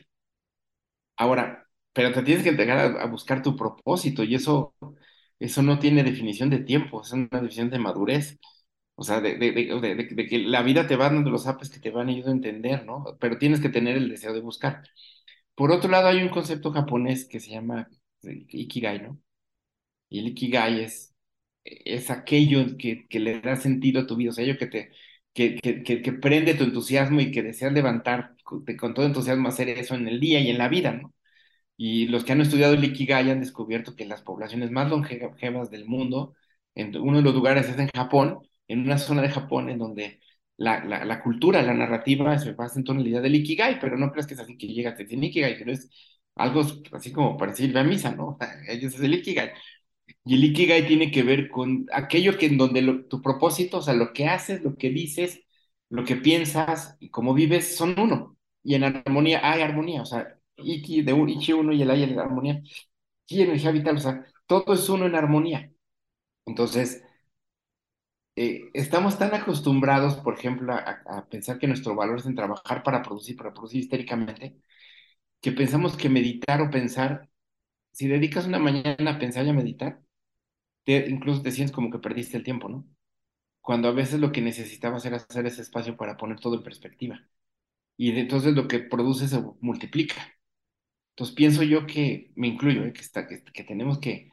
[1.18, 4.76] Ahora, pero te tienes que entregar a, a, buscar tu propósito y eso,
[5.39, 8.39] eso no tiene definición de tiempo, es una definición de madurez.
[9.01, 11.79] O sea, de, de, de, de, que la vida te va dando los apes que
[11.79, 13.17] te van ayudando a entender, ¿no?
[13.19, 14.83] Pero tienes que tener el deseo de buscar.
[15.55, 17.89] Por otro lado, hay un concepto japonés que se llama
[18.23, 19.19] Ikigai, ¿no?
[20.09, 21.15] Y el Ikigai es,
[21.63, 24.91] es aquello que, que le da sentido a tu vida, o sea, aquello que te,
[25.33, 29.69] que, que, que, prende tu entusiasmo y que deseas levantar con, con todo entusiasmo hacer
[29.69, 31.13] eso en el día y en la vida, ¿no?
[31.77, 35.85] Y los que han estudiado el Ikigai han descubierto que las poblaciones más longevas del
[35.85, 36.35] mundo,
[36.75, 38.41] en uno de los lugares es en Japón,
[38.72, 40.19] en una zona de Japón en donde
[40.57, 44.11] la, la, la cultura, la narrativa se basa en la idea del Ikigai, pero no
[44.11, 45.89] crees que es así que llega a decir Ikigai, pero es
[46.36, 46.61] algo
[46.93, 48.38] así como para decir a misa, ¿no?
[48.67, 49.51] Ellos es el Ikigai.
[50.26, 53.82] Y el Ikigai tiene que ver con aquello que en donde lo, tu propósito, o
[53.82, 55.41] sea, lo que haces, lo que dices,
[55.89, 58.38] lo que piensas y cómo vives son uno.
[58.63, 62.03] Y en armonía hay armonía, o sea, Iki de un, Ichi uno y el Ay
[62.03, 62.61] en la armonía.
[63.28, 65.72] Y energía vital, o sea, todo es uno en armonía.
[66.45, 67.03] Entonces,
[68.36, 72.84] eh, estamos tan acostumbrados, por ejemplo, a, a, pensar que nuestro valor es en trabajar
[72.84, 74.57] para producir, para producir histéricamente,
[75.41, 77.29] que pensamos que meditar o pensar,
[77.91, 80.01] si dedicas una mañana a pensar y a meditar,
[80.84, 82.88] te, incluso te sientes como que perdiste el tiempo, ¿no?
[83.61, 87.21] Cuando a veces lo que necesitabas era hacer ese espacio para poner todo en perspectiva.
[87.97, 90.15] Y entonces lo que produce se multiplica.
[91.11, 92.93] Entonces pienso yo que, me incluyo, ¿eh?
[92.93, 94.32] que, está, que, que, tenemos que,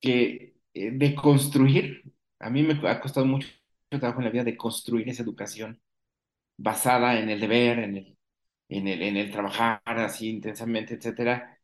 [0.00, 2.02] que eh, deconstruir.
[2.42, 3.48] A mí me ha costado mucho
[3.90, 5.80] trabajo en la vida de construir esa educación
[6.58, 8.18] basada en el deber, en el,
[8.68, 11.58] en el, en el trabajar así intensamente, etcétera.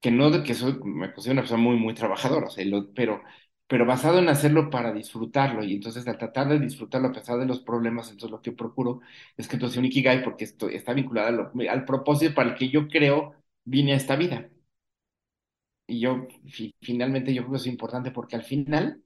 [0.00, 3.22] Que no que soy, me considero una persona muy, muy trabajadora, o sea, pero,
[3.66, 5.64] pero basado en hacerlo para disfrutarlo.
[5.64, 9.00] Y entonces al tratar de disfrutarlo a pesar de los problemas, entonces lo que procuro
[9.36, 12.88] es que entonces un ikigai, porque esto está vinculado al propósito para el que yo
[12.88, 13.34] creo
[13.64, 14.50] vine a esta vida.
[15.86, 19.02] Y yo, fi, finalmente, yo creo que es importante porque al final,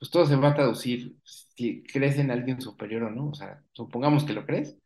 [0.00, 3.30] pues todo se va a traducir si crees en alguien superior o no.
[3.30, 4.76] O sea, supongamos que lo crees,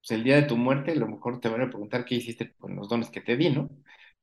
[0.00, 2.54] pues el día de tu muerte a lo mejor te van a preguntar qué hiciste
[2.56, 3.70] con los dones que te di, ¿no?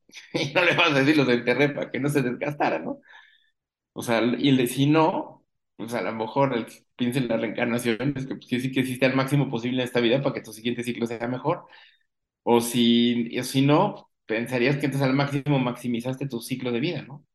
[0.34, 3.02] Y no le vas a decir los enterré para que no se desgastara, ¿no?
[3.94, 7.38] O sea, y le, si no, pues a lo mejor el que piense en la
[7.38, 10.42] reencarnación es que pues, sí que existe al máximo posible en esta vida para que
[10.42, 11.66] tu siguiente ciclo sea mejor.
[12.44, 17.04] O si, o si no, pensarías que entonces al máximo maximizaste tu ciclo de vida,
[17.04, 17.26] ¿no?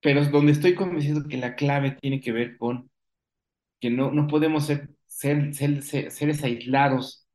[0.00, 2.90] Pero donde estoy convencido que la clave tiene que ver con
[3.80, 7.26] que no, no podemos ser, ser, ser, ser seres aislados,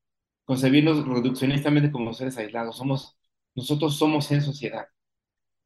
[0.45, 2.77] concebirnos reduccionistamente como seres aislados.
[2.77, 3.17] Somos,
[3.55, 4.85] nosotros somos en sociedad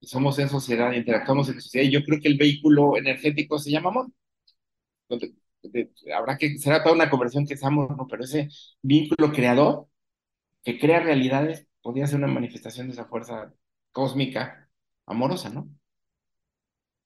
[0.02, 3.90] somos en sociedad, interactuamos en sociedad, y yo creo que el vehículo energético se llama
[3.90, 4.08] amor.
[5.10, 5.36] Entonces,
[6.16, 8.08] habrá que, será toda una conversión que es amor, ¿no?
[8.08, 8.50] pero ese
[8.82, 9.88] vínculo creador
[10.64, 13.54] que crea realidades podría ser una manifestación de esa fuerza
[13.92, 14.70] cósmica
[15.06, 15.70] amorosa, ¿no?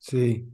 [0.08, 0.52] Sí.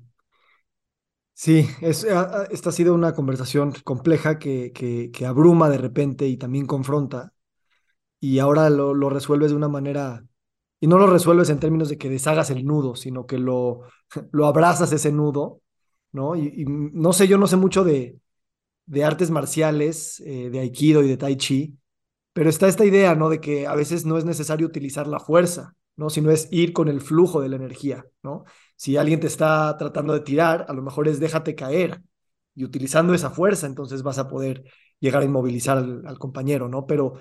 [1.33, 2.03] Sí, es,
[2.49, 7.31] esta ha sido una conversación compleja que, que, abruma de repente y también confronta,
[8.19, 10.25] y ahora lo, lo resuelves de una manera
[10.79, 13.81] y no lo resuelves en términos de que deshagas el nudo, sino que lo,
[14.31, 15.61] lo abrazas ese nudo,
[16.13, 16.35] ¿no?
[16.35, 18.19] Y, y no sé, yo no sé mucho de,
[18.85, 21.77] de artes marciales, eh, de aikido y de tai chi,
[22.33, 23.29] pero está esta idea, ¿no?
[23.29, 26.09] De que a veces no es necesario utilizar la fuerza, ¿no?
[26.09, 28.45] Sino es ir con el flujo de la energía, ¿no?
[28.77, 32.01] Si alguien te está tratando de tirar, a lo mejor es déjate caer
[32.55, 34.63] y utilizando esa fuerza, entonces vas a poder
[34.99, 36.85] llegar a inmovilizar al, compañero, ¿no?
[36.85, 37.15] Pero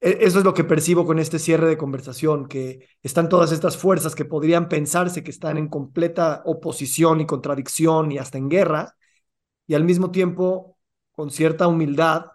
[0.00, 3.76] e, eso es lo que percibo con este cierre de conversación, que están todas estas
[3.76, 8.96] fuerzas que podrían pensarse que están en completa oposición y contradicción y hasta en guerra,
[9.68, 10.78] y al mismo tiempo
[11.12, 12.26] con cierta humildad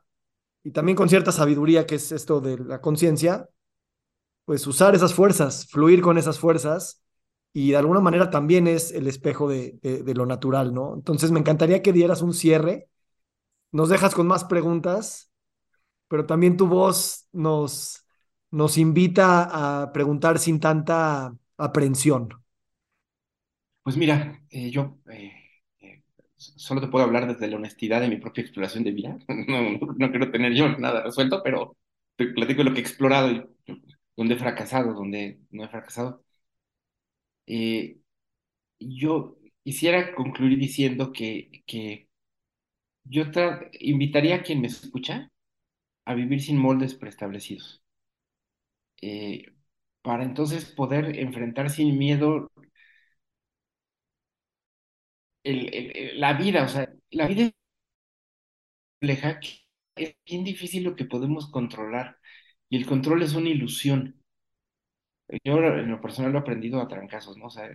[0.64, 3.50] y también con cierta sabiduría, que es esto de la conciencia,
[4.46, 7.01] pues usar esas fuerzas, fluir con esas fuerzas
[7.54, 10.94] y de alguna manera también es el espejo de, de, lo natural, ¿no?
[10.96, 12.88] Entonces me encantaría que dieras un cierre,
[13.72, 15.32] nos dejas con más preguntas,
[16.08, 18.06] pero también tu voz nos,
[18.52, 22.30] nos invita a preguntar sin tanta aprensión.
[23.84, 25.32] Pues mira, eh, yo eh,
[25.80, 26.04] eh,
[26.36, 29.18] solo te puedo hablar desde la honestidad de mi propia exploración de vida.
[29.28, 31.78] No, no, quiero tener yo nada resuelto, pero
[32.16, 33.44] te platico de lo que he explorado y
[34.16, 36.24] donde he fracasado, donde no he fracasado.
[37.48, 38.00] Eh,
[38.80, 42.10] yo quisiera concluir diciendo que, que
[43.06, 43.24] yo
[43.80, 45.32] invitaría a quien me escucha
[46.06, 47.84] a vivir sin moldes preestablecidos,
[49.02, 49.46] eh,
[50.02, 52.52] para entonces poder enfrentar sin miedo
[55.44, 57.52] la vida, o sea, la vida
[59.96, 62.18] es bien difícil lo que podemos controlar,
[62.70, 64.21] y el control es una ilusión.
[65.44, 67.46] Yo en lo personal lo he aprendido a trancazos, ¿no?
[67.46, 67.68] O sea,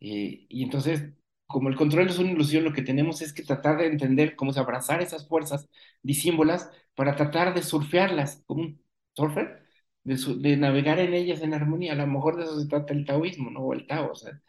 [0.00, 1.12] eh, y entonces,
[1.46, 4.52] como el control es una ilusión, lo que tenemos es que tratar de entender cómo
[4.52, 5.68] se abrazar esas fuerzas
[6.02, 8.82] disímbolas para tratar de surfearlas como un
[9.14, 9.62] surfer,
[10.04, 11.92] de, navegar en ellas en armonía.
[11.92, 13.60] A lo mejor de eso se trata el taoísmo, ¿no?
[13.60, 14.40] O el tao, o sea,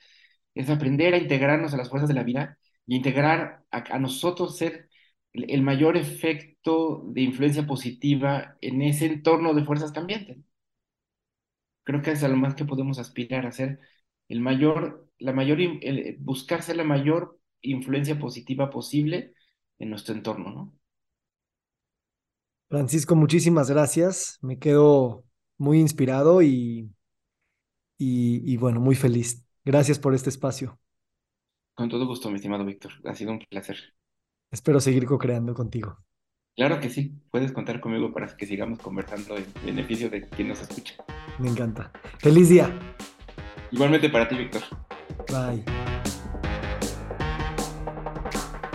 [0.56, 2.58] es aprender a integrarnos a las fuerzas de la vida
[2.88, 4.90] y integrar a, nosotros ser
[5.34, 10.38] el mayor efecto de influencia positiva en ese entorno de fuerzas cambiantes.
[11.88, 13.80] Creo que es a lo más que podemos aspirar a ser
[14.28, 19.34] el mayor, la mayor, el, buscar ser la mayor influencia positiva posible
[19.80, 20.74] en nuestro entorno, ¿no?
[22.68, 24.38] Francisco, muchísimas gracias.
[24.42, 25.24] Me quedo
[25.58, 26.92] muy inspirado y,
[27.98, 29.46] y, y, bueno, muy feliz.
[29.64, 30.78] Gracias por este espacio.
[31.74, 32.92] Con todo gusto, mi estimado Víctor.
[33.06, 33.78] Ha sido un placer.
[34.52, 36.04] Espero seguir co-creando contigo.
[36.58, 37.14] Claro que sí.
[37.30, 40.96] Puedes contar conmigo para que sigamos conversando en beneficio de quien nos escucha.
[41.38, 41.92] Me encanta.
[42.18, 42.68] Feliz día.
[43.72, 44.64] Igualmente para ti, Víctor.
[45.30, 45.64] Bye.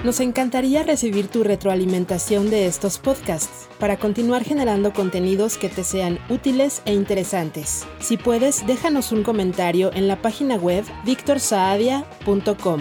[0.04, 6.18] Nos encantaría recibir tu retroalimentación de estos podcasts para continuar generando contenidos que te sean
[6.28, 7.86] útiles e interesantes.
[7.98, 12.80] Si puedes, déjanos un comentario en la página web victorsaadia.com.